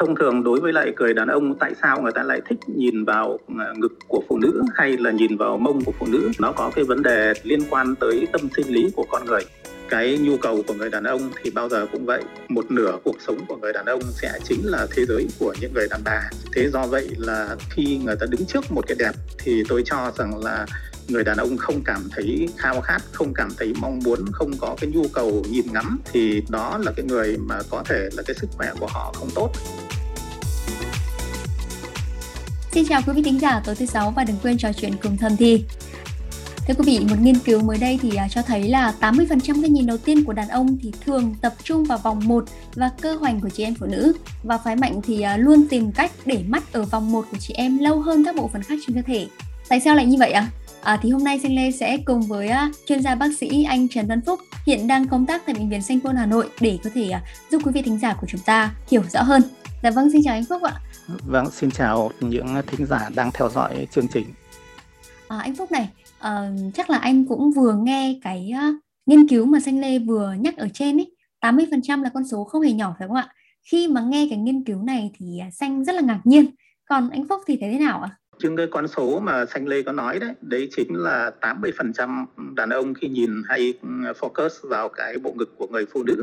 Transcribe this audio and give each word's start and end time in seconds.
thông 0.00 0.16
thường 0.16 0.44
đối 0.44 0.60
với 0.60 0.72
lại 0.72 0.92
cười 0.96 1.14
đàn 1.14 1.28
ông, 1.28 1.54
tại 1.58 1.72
sao 1.82 2.02
người 2.02 2.12
ta 2.12 2.22
lại 2.22 2.40
thích 2.48 2.58
nhìn 2.66 3.04
vào 3.04 3.38
à, 3.58 3.66
ngực 3.76 3.92
của 4.08 4.22
phụ 4.28 4.38
nữ 4.38 4.62
hay 4.74 4.96
là 4.96 5.10
nhìn 5.10 5.36
vào 5.36 5.58
mông 5.58 5.84
của 5.84 5.92
phụ 5.98 6.06
nữ? 6.06 6.30
Nó 6.38 6.52
có 6.52 6.70
cái 6.74 6.84
vấn 6.84 7.02
đề 7.02 7.32
liên 7.42 7.60
quan 7.70 7.94
tới 7.94 8.26
tâm 8.32 8.40
sinh 8.56 8.68
lý 8.68 8.90
của 8.96 9.06
con 9.10 9.24
người. 9.24 9.40
Cái 9.88 10.18
nhu 10.18 10.36
cầu 10.36 10.62
của 10.66 10.74
người 10.74 10.90
đàn 10.90 11.04
ông 11.04 11.20
thì 11.42 11.50
bao 11.50 11.68
giờ 11.68 11.86
cũng 11.92 12.06
vậy. 12.06 12.22
Một 12.48 12.70
nửa 12.70 12.98
cuộc 13.04 13.16
sống 13.26 13.38
của 13.48 13.56
người 13.56 13.72
đàn 13.72 13.86
ông 13.86 14.00
sẽ 14.02 14.32
chính 14.44 14.60
là 14.64 14.86
thế 14.96 15.04
giới 15.06 15.28
của 15.38 15.54
những 15.60 15.72
người 15.74 15.86
đàn 15.90 16.00
bà. 16.04 16.30
Thế 16.52 16.70
do 16.70 16.86
vậy 16.86 17.08
là 17.16 17.56
khi 17.70 18.00
người 18.04 18.16
ta 18.20 18.26
đứng 18.30 18.46
trước 18.46 18.72
một 18.72 18.86
cái 18.86 18.96
đẹp 18.98 19.12
thì 19.38 19.62
tôi 19.68 19.82
cho 19.84 20.12
rằng 20.18 20.44
là 20.44 20.66
người 21.08 21.24
đàn 21.24 21.36
ông 21.36 21.56
không 21.56 21.82
cảm 21.84 22.00
thấy 22.10 22.48
khao 22.56 22.80
khát, 22.80 22.98
không 23.12 23.34
cảm 23.34 23.48
thấy 23.58 23.72
mong 23.80 24.00
muốn, 24.04 24.18
không 24.32 24.50
có 24.60 24.76
cái 24.80 24.90
nhu 24.90 25.02
cầu 25.12 25.42
nhìn 25.50 25.64
ngắm 25.72 25.98
thì 26.12 26.42
đó 26.48 26.78
là 26.84 26.92
cái 26.96 27.04
người 27.08 27.36
mà 27.38 27.58
có 27.70 27.82
thể 27.86 28.08
là 28.12 28.22
cái 28.26 28.34
sức 28.34 28.46
khỏe 28.56 28.72
của 28.80 28.86
họ 28.86 29.12
không 29.16 29.28
tốt. 29.34 29.52
Xin 32.72 32.84
chào 32.88 33.02
quý 33.06 33.12
vị 33.12 33.22
thính 33.22 33.40
giả 33.40 33.62
tối 33.64 33.74
thứ 33.74 33.86
sáu 33.86 34.10
và 34.10 34.24
đừng 34.24 34.36
quên 34.42 34.58
trò 34.58 34.72
chuyện 34.72 34.92
cùng 35.02 35.16
Thầm 35.16 35.36
Thi. 35.36 35.64
Thưa 36.66 36.74
quý 36.74 36.84
vị, 36.86 37.06
một 37.10 37.16
nghiên 37.20 37.38
cứu 37.38 37.62
mới 37.62 37.78
đây 37.78 37.98
thì 38.02 38.16
à, 38.16 38.28
cho 38.30 38.42
thấy 38.42 38.68
là 38.68 38.94
80% 39.00 39.62
cái 39.62 39.70
nhìn 39.70 39.86
đầu 39.86 39.96
tiên 39.96 40.24
của 40.24 40.32
đàn 40.32 40.48
ông 40.48 40.78
thì 40.82 40.92
thường 41.04 41.34
tập 41.40 41.54
trung 41.64 41.84
vào 41.84 41.98
vòng 41.98 42.20
1 42.24 42.44
và 42.74 42.90
cơ 43.00 43.14
hoành 43.14 43.40
của 43.40 43.48
chị 43.48 43.64
em 43.64 43.74
phụ 43.74 43.86
nữ 43.86 44.12
và 44.42 44.58
phái 44.58 44.76
mạnh 44.76 45.00
thì 45.02 45.22
à, 45.22 45.36
luôn 45.36 45.66
tìm 45.70 45.92
cách 45.92 46.12
để 46.24 46.44
mắt 46.48 46.72
ở 46.72 46.82
vòng 46.82 47.12
1 47.12 47.26
của 47.30 47.36
chị 47.40 47.54
em 47.54 47.78
lâu 47.78 48.00
hơn 48.00 48.24
các 48.24 48.36
bộ 48.36 48.50
phận 48.52 48.62
khác 48.62 48.78
trên 48.86 48.96
cơ 48.96 49.02
thể. 49.06 49.26
Tại 49.68 49.80
sao 49.80 49.94
lại 49.94 50.06
như 50.06 50.16
vậy 50.18 50.32
ạ? 50.32 50.48
À? 50.82 50.92
À, 50.92 50.98
thì 51.02 51.10
hôm 51.10 51.24
nay 51.24 51.40
Xanh 51.42 51.56
Lê 51.56 51.70
sẽ 51.70 51.96
cùng 51.96 52.22
với 52.22 52.48
uh, 52.48 52.76
chuyên 52.86 53.02
gia 53.02 53.14
bác 53.14 53.28
sĩ 53.40 53.64
anh 53.64 53.88
Trần 53.88 54.06
Văn 54.06 54.20
Phúc 54.26 54.40
hiện 54.66 54.86
đang 54.86 55.08
công 55.08 55.26
tác 55.26 55.42
tại 55.46 55.54
bệnh 55.54 55.68
viện 55.68 55.82
Sanh 55.82 56.00
Pôn 56.00 56.16
Hà 56.16 56.26
Nội 56.26 56.48
để 56.60 56.78
có 56.84 56.90
thể 56.94 57.10
uh, 57.16 57.50
giúp 57.50 57.62
quý 57.64 57.72
vị 57.74 57.82
thính 57.82 57.98
giả 57.98 58.14
của 58.20 58.26
chúng 58.30 58.40
ta 58.40 58.74
hiểu 58.90 59.02
rõ 59.10 59.22
hơn. 59.22 59.42
Dạ 59.82 59.90
vâng, 59.90 60.10
xin 60.12 60.20
chào 60.24 60.34
anh 60.34 60.44
Phúc 60.44 60.62
ạ. 60.62 60.80
Vâng, 61.08 61.50
xin 61.50 61.70
chào 61.70 62.10
những 62.20 62.46
thính 62.66 62.86
giả 62.86 63.08
đang 63.14 63.30
theo 63.34 63.48
dõi 63.48 63.86
chương 63.90 64.08
trình. 64.08 64.26
À, 65.28 65.38
anh 65.38 65.56
Phúc 65.56 65.72
này, 65.72 65.88
uh, 66.18 66.74
chắc 66.74 66.90
là 66.90 66.98
anh 66.98 67.24
cũng 67.24 67.50
vừa 67.50 67.74
nghe 67.74 68.18
cái 68.22 68.52
uh, 68.70 68.74
nghiên 69.06 69.28
cứu 69.28 69.46
mà 69.46 69.60
Xanh 69.60 69.80
Lê 69.80 69.98
vừa 69.98 70.34
nhắc 70.40 70.56
ở 70.56 70.68
trên 70.74 71.00
ấy, 71.00 71.16
80% 71.40 72.02
là 72.02 72.10
con 72.14 72.24
số 72.28 72.44
không 72.44 72.62
hề 72.62 72.72
nhỏ 72.72 72.94
phải 72.98 73.08
không 73.08 73.16
ạ? 73.16 73.28
Khi 73.70 73.88
mà 73.88 74.00
nghe 74.00 74.26
cái 74.30 74.38
nghiên 74.38 74.64
cứu 74.64 74.82
này 74.82 75.10
thì 75.14 75.40
Xanh 75.52 75.84
rất 75.84 75.94
là 75.94 76.00
ngạc 76.00 76.20
nhiên. 76.24 76.46
Còn 76.84 77.10
anh 77.10 77.28
Phúc 77.28 77.40
thì 77.46 77.56
thấy 77.60 77.72
thế 77.72 77.78
nào 77.78 78.00
ạ? 78.00 78.10
Chứ 78.42 78.50
cái 78.56 78.66
con 78.70 78.88
số 78.88 79.20
mà 79.20 79.46
Xanh 79.46 79.68
Lê 79.68 79.82
có 79.82 79.92
nói 79.92 80.18
đấy, 80.18 80.30
đấy 80.40 80.68
chính 80.76 80.94
là 80.94 81.32
80% 81.40 82.26
đàn 82.54 82.70
ông 82.70 82.94
khi 82.94 83.08
nhìn 83.08 83.42
hay 83.48 83.74
focus 84.20 84.68
vào 84.68 84.88
cái 84.88 85.18
bộ 85.18 85.34
ngực 85.36 85.54
của 85.56 85.66
người 85.66 85.86
phụ 85.92 86.02
nữ. 86.02 86.22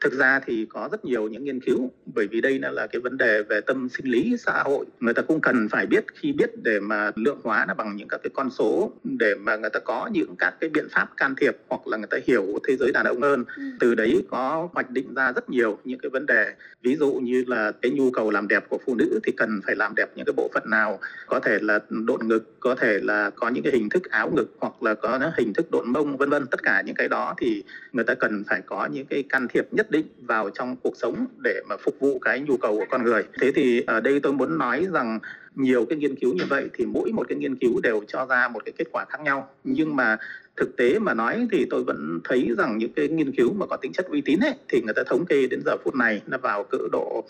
Thực 0.00 0.12
ra 0.12 0.40
thì 0.46 0.66
có 0.68 0.88
rất 0.92 1.04
nhiều 1.04 1.28
những 1.28 1.44
nghiên 1.44 1.60
cứu, 1.60 1.90
bởi 2.14 2.26
vì 2.26 2.40
đây 2.40 2.58
là 2.58 2.86
cái 2.86 3.00
vấn 3.00 3.18
đề 3.18 3.42
về 3.42 3.60
tâm 3.60 3.88
sinh 3.88 4.06
lý 4.06 4.36
xã 4.38 4.62
hội. 4.62 4.86
Người 5.00 5.14
ta 5.14 5.22
cũng 5.22 5.40
cần 5.40 5.68
phải 5.68 5.86
biết 5.86 6.04
khi 6.14 6.32
biết 6.32 6.50
để 6.62 6.80
mà 6.80 7.10
lượng 7.14 7.40
hóa 7.44 7.64
nó 7.68 7.74
bằng 7.74 7.96
những 7.96 8.08
các 8.08 8.20
cái 8.22 8.30
con 8.34 8.50
số 8.50 8.92
để 9.04 9.34
mà 9.34 9.56
người 9.56 9.70
ta 9.70 9.80
có 9.80 10.08
những 10.12 10.36
các 10.38 10.54
cái 10.60 10.70
biện 10.70 10.88
pháp 10.90 11.08
can 11.16 11.34
thiệp 11.34 11.56
hoặc 11.68 11.86
là 11.86 11.96
người 11.96 12.06
ta 12.10 12.18
hiểu 12.26 12.58
thế 12.68 12.76
giới 12.76 12.92
đàn 12.92 13.06
ông 13.06 13.22
hơn. 13.22 13.44
Ừ. 13.56 13.62
Từ 13.80 13.94
đấy 13.94 14.22
có 14.30 14.68
hoạch 14.72 14.90
định 14.90 15.14
ra 15.14 15.32
rất 15.32 15.50
nhiều 15.50 15.78
những 15.84 15.98
cái 15.98 16.10
vấn 16.10 16.26
đề, 16.26 16.52
ví 16.82 16.96
dụ 16.96 17.12
như 17.12 17.44
là 17.46 17.72
cái 17.82 17.90
nhu 17.90 18.10
cầu 18.10 18.30
làm 18.30 18.48
đẹp 18.48 18.64
của 18.68 18.78
phụ 18.86 18.94
nữ 18.94 19.20
thì 19.24 19.32
cần 19.32 19.60
phải 19.66 19.76
làm 19.76 19.94
đẹp 19.94 20.08
những 20.14 20.26
cái 20.26 20.32
bộ 20.36 20.50
phận 20.54 20.62
nào, 20.70 21.00
có 21.26 21.40
thể 21.40 21.57
là 21.60 21.78
độn 21.88 22.28
ngực, 22.28 22.60
có 22.60 22.74
thể 22.74 22.98
là 23.02 23.30
có 23.30 23.48
những 23.48 23.62
cái 23.64 23.72
hình 23.72 23.88
thức 23.88 24.10
áo 24.10 24.30
ngực 24.30 24.56
hoặc 24.60 24.82
là 24.82 24.94
có 24.94 25.20
hình 25.36 25.52
thức 25.52 25.70
độn 25.70 25.92
mông 25.92 26.16
vân 26.16 26.30
vân. 26.30 26.46
Tất 26.46 26.62
cả 26.62 26.82
những 26.86 26.94
cái 26.94 27.08
đó 27.08 27.34
thì 27.38 27.62
người 27.92 28.04
ta 28.04 28.14
cần 28.14 28.44
phải 28.48 28.60
có 28.66 28.88
những 28.92 29.06
cái 29.06 29.22
can 29.22 29.48
thiệp 29.48 29.66
nhất 29.70 29.90
định 29.90 30.06
vào 30.20 30.50
trong 30.50 30.76
cuộc 30.76 30.96
sống 30.96 31.26
để 31.38 31.60
mà 31.68 31.76
phục 31.76 31.94
vụ 32.00 32.18
cái 32.18 32.40
nhu 32.40 32.56
cầu 32.56 32.78
của 32.78 32.86
con 32.90 33.04
người. 33.04 33.24
Thế 33.40 33.52
thì 33.54 33.82
ở 33.86 34.00
đây 34.00 34.20
tôi 34.20 34.32
muốn 34.32 34.58
nói 34.58 34.86
rằng 34.92 35.18
nhiều 35.54 35.86
cái 35.88 35.98
nghiên 35.98 36.14
cứu 36.14 36.34
như 36.34 36.44
vậy 36.48 36.68
thì 36.74 36.86
mỗi 36.86 37.12
một 37.12 37.28
cái 37.28 37.38
nghiên 37.38 37.56
cứu 37.56 37.80
đều 37.80 38.02
cho 38.08 38.26
ra 38.26 38.48
một 38.48 38.64
cái 38.64 38.72
kết 38.78 38.84
quả 38.92 39.04
khác 39.08 39.20
nhau. 39.20 39.50
Nhưng 39.64 39.96
mà 39.96 40.16
thực 40.56 40.76
tế 40.76 40.98
mà 40.98 41.14
nói 41.14 41.48
thì 41.52 41.66
tôi 41.70 41.84
vẫn 41.84 42.20
thấy 42.24 42.48
rằng 42.58 42.78
những 42.78 42.92
cái 42.92 43.08
nghiên 43.08 43.32
cứu 43.32 43.52
mà 43.52 43.66
có 43.66 43.76
tính 43.76 43.92
chất 43.92 44.06
uy 44.06 44.20
tín 44.20 44.40
ấy, 44.40 44.54
thì 44.68 44.82
người 44.82 44.94
ta 44.94 45.02
thống 45.06 45.26
kê 45.26 45.46
đến 45.46 45.60
giờ 45.64 45.76
phút 45.84 45.94
này 45.94 46.22
nó 46.26 46.38
vào 46.38 46.64
cỡ 46.64 46.78
độ 46.92 47.24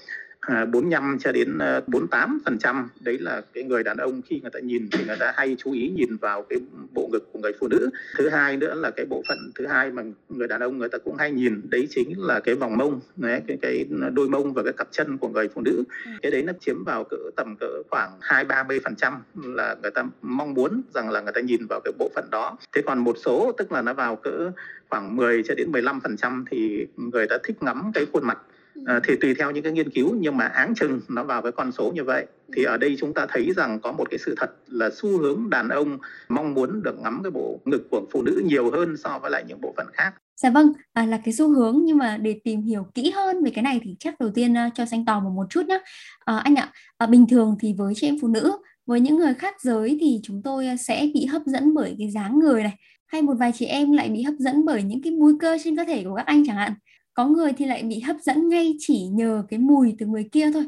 45 0.46 1.02
à, 1.02 1.16
cho 1.20 1.32
đến 1.32 1.58
48 1.86 2.20
à, 2.20 2.42
phần 2.44 2.58
trăm 2.58 2.88
đấy 3.00 3.18
là 3.18 3.42
cái 3.54 3.64
người 3.64 3.82
đàn 3.82 3.96
ông 3.96 4.22
khi 4.22 4.40
người 4.40 4.50
ta 4.50 4.60
nhìn 4.60 4.88
thì 4.92 5.04
người 5.06 5.16
ta 5.20 5.32
hay 5.36 5.56
chú 5.58 5.72
ý 5.72 5.88
nhìn 5.88 6.16
vào 6.16 6.42
cái 6.42 6.58
bộ 6.92 7.08
ngực 7.12 7.32
của 7.32 7.38
người 7.38 7.52
phụ 7.60 7.68
nữ. 7.68 7.90
Thứ 8.16 8.28
hai 8.28 8.56
nữa 8.56 8.74
là 8.74 8.90
cái 8.90 9.06
bộ 9.06 9.22
phận 9.28 9.38
thứ 9.54 9.66
hai 9.66 9.90
mà 9.90 10.02
người 10.28 10.48
đàn 10.48 10.60
ông 10.60 10.78
người 10.78 10.88
ta 10.88 10.98
cũng 10.98 11.16
hay 11.16 11.30
nhìn 11.30 11.60
đấy 11.70 11.88
chính 11.90 12.12
là 12.16 12.40
cái 12.40 12.54
vòng 12.54 12.76
mông 12.76 13.00
đấy, 13.16 13.42
cái 13.46 13.58
cái 13.62 13.84
đôi 14.12 14.28
mông 14.28 14.52
và 14.52 14.62
cái 14.62 14.72
cặp 14.72 14.88
chân 14.90 15.18
của 15.18 15.28
người 15.28 15.48
phụ 15.48 15.60
nữ. 15.64 15.84
Ừ. 16.04 16.10
cái 16.22 16.32
đấy 16.32 16.42
nó 16.42 16.52
chiếm 16.60 16.84
vào 16.84 17.04
cỡ 17.04 17.16
tầm 17.36 17.56
cỡ 17.60 17.82
khoảng 17.90 18.10
hai 18.20 18.44
ba 18.44 18.62
mươi 18.62 18.80
phần 18.84 18.96
trăm 18.96 19.22
là 19.34 19.76
người 19.82 19.90
ta 19.90 20.04
mong 20.22 20.54
muốn 20.54 20.82
rằng 20.94 21.10
là 21.10 21.20
người 21.20 21.32
ta 21.32 21.40
nhìn 21.40 21.66
vào 21.66 21.80
cái 21.84 21.92
bộ 21.98 22.10
phận 22.14 22.30
đó. 22.30 22.58
Thế 22.72 22.82
còn 22.82 22.98
một 22.98 23.16
số 23.24 23.52
tức 23.58 23.72
là 23.72 23.82
nó 23.82 23.94
vào 23.94 24.16
cỡ 24.16 24.50
khoảng 24.88 25.16
10 25.16 25.42
cho 25.42 25.54
đến 25.54 25.72
15 25.72 26.00
phần 26.00 26.16
trăm 26.16 26.44
thì 26.50 26.86
người 26.96 27.26
ta 27.26 27.38
thích 27.44 27.62
ngắm 27.62 27.90
cái 27.94 28.06
khuôn 28.12 28.26
mặt 28.26 28.38
À, 28.86 29.00
thì 29.04 29.16
tùy 29.20 29.34
theo 29.34 29.50
những 29.50 29.62
cái 29.62 29.72
nghiên 29.72 29.90
cứu 29.90 30.14
nhưng 30.20 30.36
mà 30.36 30.44
áng 30.44 30.74
chừng 30.74 31.00
nó 31.08 31.24
vào 31.24 31.42
cái 31.42 31.52
con 31.52 31.72
số 31.72 31.92
như 31.94 32.04
vậy 32.04 32.26
thì 32.56 32.64
ở 32.64 32.76
đây 32.76 32.96
chúng 32.98 33.14
ta 33.14 33.26
thấy 33.28 33.52
rằng 33.56 33.80
có 33.80 33.92
một 33.92 34.10
cái 34.10 34.18
sự 34.18 34.34
thật 34.38 34.50
là 34.66 34.90
xu 34.92 35.18
hướng 35.18 35.50
đàn 35.50 35.68
ông 35.68 35.98
mong 36.28 36.54
muốn 36.54 36.82
được 36.82 36.98
ngắm 37.02 37.20
cái 37.24 37.30
bộ 37.30 37.60
ngực 37.64 37.88
của 37.90 38.02
phụ 38.12 38.22
nữ 38.22 38.42
nhiều 38.44 38.70
hơn 38.70 38.96
so 38.96 39.18
với 39.22 39.30
lại 39.30 39.44
những 39.48 39.60
bộ 39.60 39.74
phận 39.76 39.86
khác. 39.92 40.12
Dạ 40.36 40.50
vâng, 40.50 40.72
à, 40.92 41.06
là 41.06 41.20
cái 41.24 41.34
xu 41.34 41.48
hướng 41.48 41.78
nhưng 41.84 41.98
mà 41.98 42.16
để 42.16 42.40
tìm 42.44 42.62
hiểu 42.62 42.86
kỹ 42.94 43.10
hơn 43.10 43.44
về 43.44 43.50
cái 43.54 43.62
này 43.62 43.80
thì 43.84 43.96
chắc 43.98 44.20
đầu 44.20 44.30
tiên 44.34 44.52
uh, 44.66 44.74
cho 44.74 44.86
xanh 44.86 45.04
tò 45.04 45.20
một 45.20 45.30
một 45.30 45.46
chút 45.50 45.66
nhé. 45.66 45.78
À, 46.24 46.38
anh 46.38 46.54
ạ, 46.54 46.72
à, 46.98 47.06
bình 47.06 47.26
thường 47.30 47.56
thì 47.60 47.74
với 47.78 47.94
chị 47.96 48.06
em 48.06 48.16
phụ 48.20 48.28
nữ, 48.28 48.52
với 48.86 49.00
những 49.00 49.16
người 49.16 49.34
khác 49.34 49.54
giới 49.60 49.98
thì 50.00 50.20
chúng 50.22 50.42
tôi 50.42 50.66
sẽ 50.80 51.08
bị 51.14 51.26
hấp 51.26 51.42
dẫn 51.46 51.74
bởi 51.74 51.96
cái 51.98 52.10
dáng 52.10 52.38
người 52.38 52.62
này, 52.62 52.76
hay 53.06 53.22
một 53.22 53.34
vài 53.38 53.52
chị 53.54 53.66
em 53.66 53.92
lại 53.92 54.08
bị 54.08 54.22
hấp 54.22 54.34
dẫn 54.38 54.64
bởi 54.64 54.82
những 54.82 55.02
cái 55.02 55.12
múi 55.12 55.32
cơ 55.40 55.58
trên 55.64 55.76
cơ 55.76 55.84
thể 55.84 56.04
của 56.04 56.14
các 56.14 56.26
anh 56.26 56.42
chẳng 56.46 56.56
hạn 56.56 56.72
có 57.18 57.26
người 57.26 57.52
thì 57.52 57.64
lại 57.64 57.82
bị 57.82 58.00
hấp 58.00 58.16
dẫn 58.22 58.48
ngay 58.48 58.74
chỉ 58.78 59.06
nhờ 59.12 59.42
cái 59.48 59.58
mùi 59.58 59.94
từ 59.98 60.06
người 60.06 60.28
kia 60.32 60.50
thôi. 60.54 60.64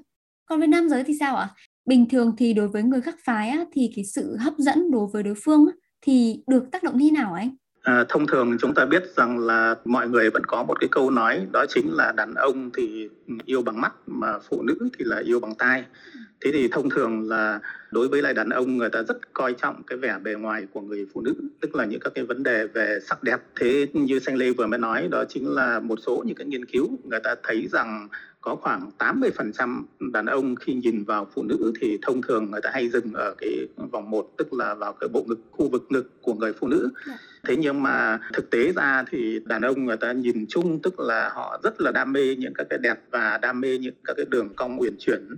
Còn 0.47 0.59
với 0.59 0.69
nam 0.69 0.89
giới 0.89 1.05
thì 1.05 1.15
sao 1.21 1.37
ạ? 1.37 1.49
Bình 1.85 2.09
thường 2.09 2.35
thì 2.39 2.53
đối 2.53 2.69
với 2.69 2.83
người 2.83 3.01
khác 3.01 3.15
phái 3.25 3.49
á, 3.49 3.65
thì 3.73 3.93
cái 3.97 4.05
sự 4.05 4.37
hấp 4.37 4.55
dẫn 4.59 4.91
đối 4.91 5.07
với 5.13 5.23
đối 5.23 5.35
phương 5.45 5.67
á, 5.67 5.73
thì 6.03 6.43
được 6.47 6.65
tác 6.73 6.83
động 6.83 6.99
như 6.99 7.11
nào 7.11 7.35
anh? 7.35 7.51
À, 7.83 8.05
thông 8.09 8.27
thường 8.27 8.57
chúng 8.61 8.75
ta 8.75 8.87
biết 8.87 9.03
rằng 9.17 9.39
là 9.39 9.75
mọi 9.85 10.09
người 10.09 10.31
vẫn 10.31 10.43
có 10.47 10.65
một 10.65 10.81
cái 10.81 10.89
câu 10.93 11.11
nói 11.11 11.47
đó 11.53 11.65
chính 11.69 11.93
là 11.93 12.13
đàn 12.13 12.35
ông 12.35 12.71
thì 12.77 13.09
yêu 13.45 13.63
bằng 13.63 13.81
mắt 13.81 13.93
mà 14.07 14.39
phụ 14.49 14.63
nữ 14.63 14.77
thì 14.99 15.05
là 15.05 15.23
yêu 15.25 15.41
bằng 15.41 15.55
tai. 15.55 15.85
Thế 16.45 16.51
thì 16.53 16.69
thông 16.69 16.91
thường 16.91 17.29
là 17.29 17.61
đối 17.91 18.09
với 18.09 18.23
lại 18.23 18.35
đàn 18.35 18.49
ông 18.49 18.77
người 18.77 18.91
ta 18.91 19.03
rất 19.03 19.35
coi 19.35 19.53
trọng 19.53 19.83
cái 19.87 19.99
vẻ 19.99 20.19
bề 20.23 20.35
ngoài 20.35 20.67
của 20.73 20.81
người 20.81 21.07
phụ 21.15 21.21
nữ 21.21 21.35
tức 21.61 21.75
là 21.75 21.85
những 21.85 22.01
các 22.01 22.13
cái 22.15 22.25
vấn 22.25 22.43
đề 22.43 22.67
về 22.67 22.99
sắc 23.09 23.23
đẹp 23.23 23.41
thế 23.57 23.87
như 23.93 24.19
xanh 24.19 24.37
lê 24.37 24.51
vừa 24.51 24.67
mới 24.67 24.79
nói 24.79 25.09
đó 25.11 25.25
chính 25.29 25.49
là 25.49 25.81
một 25.81 25.99
số 26.07 26.23
những 26.27 26.37
cái 26.37 26.47
nghiên 26.47 26.65
cứu 26.65 26.89
người 27.05 27.21
ta 27.21 27.35
thấy 27.43 27.69
rằng 27.73 28.09
có 28.41 28.57
khoảng 28.57 28.91
80% 28.99 29.83
đàn 30.13 30.27
ông 30.27 30.57
khi 30.57 30.75
nhìn 30.75 31.05
vào 31.05 31.29
phụ 31.35 31.43
nữ 31.43 31.73
thì 31.81 31.99
thông 32.03 32.23
thường 32.23 32.51
người 32.51 32.61
ta 32.61 32.71
hay 32.73 32.89
dừng 32.89 33.13
ở 33.15 33.35
cái 33.39 33.51
vòng 33.93 34.11
một 34.11 34.31
tức 34.37 34.53
là 34.53 34.75
vào 34.75 34.93
cái 34.93 35.09
bộ 35.09 35.25
ngực 35.29 35.39
khu 35.51 35.69
vực 35.69 35.87
ngực 35.89 36.23
của 36.23 36.35
người 36.35 36.53
phụ 36.53 36.69
nữ. 36.69 36.89
Dạ. 37.07 37.19
Thế 37.45 37.57
nhưng 37.57 37.83
mà 37.83 38.19
thực 38.33 38.51
tế 38.51 38.73
ra 38.73 39.05
thì 39.11 39.41
đàn 39.45 39.63
ông 39.63 39.85
người 39.85 39.97
ta 39.97 40.13
nhìn 40.13 40.47
chung 40.49 40.83
tức 40.83 41.01
là 41.01 41.31
họ 41.35 41.61
rất 41.63 41.81
là 41.81 41.91
đam 41.91 42.13
mê 42.13 42.37
những 42.39 42.53
các 42.55 42.67
cái 42.71 42.79
đẹp 42.79 42.99
và 43.11 43.39
đam 43.43 43.61
mê 43.61 43.79
những 43.79 43.95
các 44.05 44.15
cái 44.17 44.27
đường 44.29 44.49
cong 44.57 44.81
uyển 44.81 44.95
chuyển. 44.99 45.29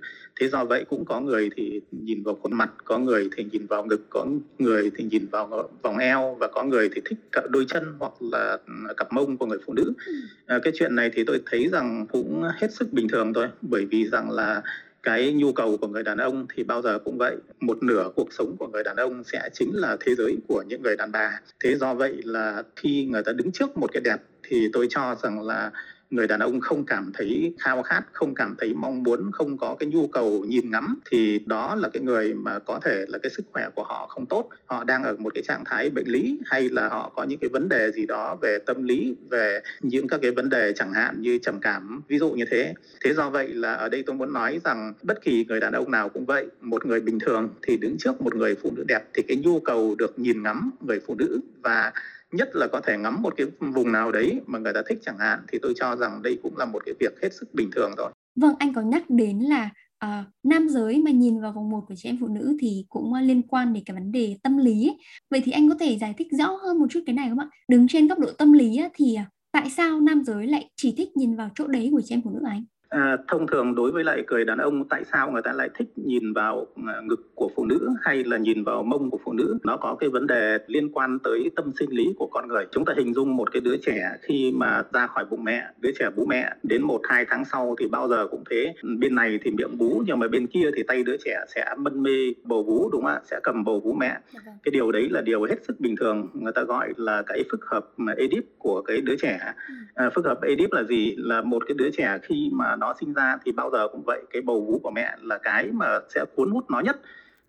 Thế 0.41 0.49
do 0.49 0.65
vậy 0.65 0.85
cũng 0.89 1.05
có 1.05 1.21
người 1.21 1.51
thì 1.57 1.81
nhìn 1.91 2.23
vào 2.23 2.35
khuôn 2.43 2.53
mặt, 2.55 2.71
có 2.85 2.99
người 2.99 3.29
thì 3.37 3.45
nhìn 3.53 3.67
vào 3.67 3.85
ngực, 3.85 4.01
có 4.11 4.27
người 4.59 4.91
thì 4.97 5.05
nhìn 5.05 5.27
vào 5.27 5.69
vòng 5.83 5.99
eo 5.99 6.37
và 6.41 6.49
có 6.49 6.63
người 6.65 6.89
thì 6.95 7.01
thích 7.05 7.19
cả 7.33 7.43
đôi 7.51 7.65
chân 7.69 7.95
hoặc 7.99 8.13
là 8.21 8.59
cặp 8.97 9.13
mông 9.13 9.37
của 9.39 9.47
người 9.47 9.59
phụ 9.67 9.73
nữ. 9.73 9.93
Ừ. 10.07 10.13
À, 10.47 10.59
cái 10.63 10.73
chuyện 10.77 10.95
này 10.95 11.11
thì 11.15 11.25
tôi 11.25 11.41
thấy 11.47 11.69
rằng 11.73 12.07
cũng 12.13 12.43
hết 12.61 12.73
sức 12.73 12.93
bình 12.93 13.09
thường 13.09 13.33
thôi 13.35 13.49
bởi 13.63 13.85
vì 13.85 14.09
rằng 14.09 14.31
là 14.31 14.63
cái 15.03 15.33
nhu 15.33 15.53
cầu 15.53 15.77
của 15.77 15.89
người 15.89 16.03
đàn 16.03 16.19
ông 16.19 16.47
thì 16.55 16.63
bao 16.63 16.83
giờ 16.83 16.99
cũng 16.99 17.19
vậy 17.19 17.37
một 17.61 17.83
nửa 17.83 18.11
cuộc 18.15 18.33
sống 18.33 18.57
của 18.59 18.69
người 18.69 18.83
đàn 18.85 18.97
ông 18.97 19.25
sẽ 19.25 19.49
chính 19.53 19.75
là 19.75 19.97
thế 20.01 20.15
giới 20.15 20.37
của 20.49 20.63
những 20.69 20.83
người 20.83 20.97
đàn 20.97 21.13
bà 21.13 21.41
thế 21.65 21.77
do 21.77 21.95
vậy 21.95 22.21
là 22.25 22.63
khi 22.77 23.05
người 23.05 23.23
ta 23.23 23.33
đứng 23.33 23.53
trước 23.53 23.77
một 23.77 23.93
cái 23.93 24.01
đẹp 24.01 24.17
thì 24.43 24.69
tôi 24.73 24.87
cho 24.91 25.17
rằng 25.23 25.43
là 25.43 25.71
người 26.13 26.27
đàn 26.27 26.41
ông 26.41 26.61
không 26.61 26.85
cảm 26.85 27.11
thấy 27.15 27.55
khao 27.59 27.83
khát, 27.83 28.03
không 28.13 28.35
cảm 28.35 28.55
thấy 28.59 28.75
mong 28.75 29.03
muốn, 29.03 29.31
không 29.33 29.59
có 29.59 29.77
cái 29.79 29.89
nhu 29.89 30.07
cầu 30.07 30.45
nhìn 30.49 30.71
ngắm 30.71 30.99
thì 31.11 31.39
đó 31.47 31.75
là 31.75 31.89
cái 31.89 32.03
người 32.03 32.35
mà 32.35 32.59
có 32.59 32.81
thể 32.83 33.05
là 33.09 33.19
cái 33.19 33.31
sức 33.31 33.43
khỏe 33.53 33.69
của 33.75 33.85
họ 33.85 34.07
không 34.07 34.27
tốt. 34.27 34.49
Họ 34.67 34.85
đang 34.85 35.03
ở 35.03 35.17
một 35.17 35.35
cái 35.35 35.43
trạng 35.43 35.65
thái 35.65 35.91
bệnh 35.91 36.07
lý 36.07 36.39
hay 36.45 36.69
là 36.69 36.89
họ 36.89 37.13
có 37.17 37.25
những 37.25 37.39
cái 37.39 37.49
vấn 37.49 37.69
đề 37.69 37.93
gì 37.93 38.07
đó 38.07 38.37
về 38.43 38.59
tâm 38.67 38.83
lý, 38.83 39.17
về 39.31 39.61
những 39.81 40.09
các 40.09 40.21
cái 40.23 40.31
vấn 40.31 40.49
đề 40.49 40.73
chẳng 40.73 40.93
hạn 40.93 41.23
như 41.23 41.39
trầm 41.39 41.61
cảm, 41.61 42.03
ví 42.09 42.19
dụ 42.19 42.31
như 42.31 42.45
thế. 42.51 42.75
Thế 43.05 43.15
do 43.15 43.31
vậy 43.31 43.49
là 43.49 43.75
ở 43.75 43.89
đây 43.89 44.03
tôi 44.03 44.17
muốn 44.17 44.33
nói 44.33 44.61
rằng 44.65 44.95
bất 45.03 45.23
kỳ 45.23 45.45
người 45.49 45.61
đàn 45.61 45.73
ông 45.73 45.91
nào 45.91 46.09
cũng 46.09 46.27
vậy, 46.27 46.47
một 46.61 46.87
người 46.87 47.01
bình 47.01 47.19
thường 47.19 47.49
thì 47.63 47.77
đứng 47.77 47.99
trước 47.99 48.23
một 48.23 48.35
người 48.35 48.55
phụ 48.63 48.73
nữ 48.77 48.85
đẹp 48.89 49.03
thì 49.15 49.23
cái 49.29 49.37
nhu 49.37 49.61
cầu 49.61 49.95
được 49.95 50.19
nhìn 50.19 50.43
ngắm 50.43 50.71
người 50.87 51.01
phụ 51.07 51.15
nữ 51.15 51.41
và 51.63 51.93
nhất 52.33 52.49
là 52.53 52.67
có 52.67 52.81
thể 52.81 52.99
ngắm 52.99 53.23
một 53.23 53.35
cái 53.37 53.47
vùng 53.61 53.93
nào 53.93 54.13
đấy 54.13 54.41
mà 54.47 54.59
người 54.59 54.73
ta 54.75 54.83
thích 54.89 54.99
chẳng 55.03 55.19
hạn 55.19 55.39
thì 55.53 55.59
tôi 55.63 55.73
cho 55.77 55.97
rằng 55.97 56.23
đây 56.23 56.39
cũng 56.43 56.57
là 56.57 56.65
một 56.65 56.83
cái 56.87 56.95
việc 57.01 57.13
hết 57.23 57.33
sức 57.33 57.55
bình 57.55 57.71
thường 57.75 57.91
thôi. 57.97 58.11
Vâng 58.37 58.55
anh 58.59 58.75
có 58.75 58.83
nhắc 58.83 59.11
đến 59.11 59.39
là 59.39 59.71
uh, 60.05 60.27
nam 60.43 60.69
giới 60.69 60.99
mà 60.99 61.11
nhìn 61.11 61.41
vào 61.41 61.53
vòng 61.53 61.71
một 61.71 61.81
của 61.89 61.95
chị 61.97 62.09
em 62.09 62.19
phụ 62.21 62.29
nữ 62.29 62.57
thì 62.61 62.85
cũng 62.89 63.13
uh, 63.13 63.23
liên 63.23 63.43
quan 63.43 63.73
đến 63.73 63.85
cái 63.87 63.95
vấn 63.95 64.13
đề 64.13 64.37
tâm 64.43 64.59
lý 64.59 64.89
ấy. 64.89 64.99
vậy 65.31 65.43
thì 65.45 65.53
anh 65.53 65.69
có 65.69 65.75
thể 65.81 65.99
giải 65.99 66.15
thích 66.19 66.29
rõ 66.39 66.47
hơn 66.47 66.79
một 66.79 66.87
chút 66.91 67.01
cái 67.07 67.15
này 67.15 67.29
không 67.29 67.39
ạ? 67.39 67.49
Đứng 67.69 67.89
trên 67.89 68.09
góc 68.09 68.19
độ 68.19 68.31
tâm 68.39 68.53
lý 68.53 68.77
á, 68.77 68.89
thì 68.95 69.17
uh, 69.21 69.27
tại 69.53 69.71
sao 69.71 70.01
nam 70.01 70.25
giới 70.25 70.47
lại 70.47 70.71
chỉ 70.77 70.95
thích 70.97 71.17
nhìn 71.17 71.37
vào 71.37 71.51
chỗ 71.55 71.67
đấy 71.67 71.89
của 71.93 72.01
chị 72.05 72.15
em 72.15 72.23
phụ 72.25 72.31
nữ 72.31 72.41
anh? 72.47 72.65
À, 72.93 73.17
thông 73.29 73.47
thường 73.47 73.75
đối 73.75 73.93
với 73.93 74.05
lại 74.05 74.23
người 74.29 74.45
đàn 74.45 74.59
ông 74.59 74.89
tại 74.89 75.05
sao 75.13 75.31
người 75.31 75.43
ta 75.43 75.53
lại 75.53 75.69
thích 75.79 75.89
nhìn 75.97 76.33
vào 76.33 76.67
à, 76.87 77.01
ngực 77.03 77.35
của 77.35 77.51
phụ 77.57 77.65
nữ 77.65 77.89
hay 78.03 78.25
là 78.25 78.37
nhìn 78.37 78.65
vào 78.65 78.83
mông 78.83 79.11
của 79.11 79.19
phụ 79.25 79.33
nữ? 79.33 79.59
Nó 79.65 79.77
có 79.77 79.97
cái 80.01 80.11
vấn 80.11 80.27
đề 80.27 80.59
liên 80.67 80.93
quan 80.93 81.19
tới 81.19 81.51
tâm 81.57 81.73
sinh 81.79 81.91
lý 81.91 82.15
của 82.17 82.27
con 82.27 82.49
người. 82.49 82.67
Chúng 82.73 82.85
ta 82.85 82.93
hình 82.97 83.15
dung 83.15 83.37
một 83.37 83.53
cái 83.53 83.61
đứa 83.61 83.77
trẻ 83.77 84.17
khi 84.23 84.53
mà 84.55 84.83
ra 84.93 85.07
khỏi 85.07 85.25
bụng 85.25 85.45
mẹ 85.45 85.65
đứa 85.81 85.91
trẻ 85.99 86.11
bú 86.17 86.27
mẹ 86.27 86.53
đến 86.63 86.83
một 86.83 87.01
hai 87.09 87.27
tháng 87.29 87.45
sau 87.45 87.77
thì 87.79 87.87
bao 87.89 88.09
giờ 88.09 88.27
cũng 88.31 88.45
thế. 88.51 88.75
Bên 88.99 89.15
này 89.15 89.39
thì 89.45 89.51
miệng 89.51 89.79
bú 89.79 90.03
nhưng 90.07 90.19
mà 90.19 90.29
bên 90.29 90.47
kia 90.47 90.71
thì 90.77 90.83
tay 90.83 91.03
đứa 91.03 91.17
trẻ 91.25 91.45
sẽ 91.55 91.65
mân 91.79 92.03
mê 92.03 92.11
bầu 92.45 92.63
bú 92.63 92.91
đúng 92.93 93.03
không 93.03 93.11
ạ? 93.11 93.21
Sẽ 93.25 93.41
cầm 93.43 93.65
bầu 93.65 93.81
bú 93.81 93.93
mẹ. 93.93 94.19
Dạ 94.35 94.41
vâng. 94.47 94.55
cái 94.63 94.73
điều 94.73 94.93
đấy 94.93 95.09
là 95.11 95.21
điều 95.21 95.43
hết 95.43 95.57
sức 95.69 95.81
bình 95.81 95.97
thường. 95.97 96.29
Người 96.35 96.53
ta 96.53 96.63
gọi 96.63 96.93
là 96.97 97.23
cái 97.27 97.45
phức 97.51 97.65
hợp 97.65 97.91
Oedip 98.19 98.45
của 98.59 98.83
cái 98.83 99.01
đứa 99.01 99.17
trẻ. 99.17 99.39
Ừ. 99.69 99.75
à, 99.95 100.11
phức 100.15 100.25
hợp 100.25 100.39
Oedip 100.43 100.73
là 100.73 100.83
gì? 100.83 101.15
Là 101.19 101.43
một 101.43 101.63
cái 101.67 101.75
đứa 101.75 101.91
trẻ 101.91 102.19
khi 102.23 102.51
mà 102.53 102.77
nó 102.83 102.95
sinh 103.01 103.15
ra 103.15 103.37
thì 103.45 103.53
bao 103.53 103.71
giờ 103.71 103.89
cũng 103.89 104.03
vậy, 104.07 104.23
cái 104.31 104.43
bầu 104.43 104.61
vú 104.67 104.81
của 104.83 104.91
mẹ 104.91 105.17
là 105.21 105.39
cái 105.39 105.71
mà 105.73 105.87
sẽ 106.15 106.25
cuốn 106.37 106.51
hút 106.51 106.71
nó 106.71 106.81
nhất 106.81 106.97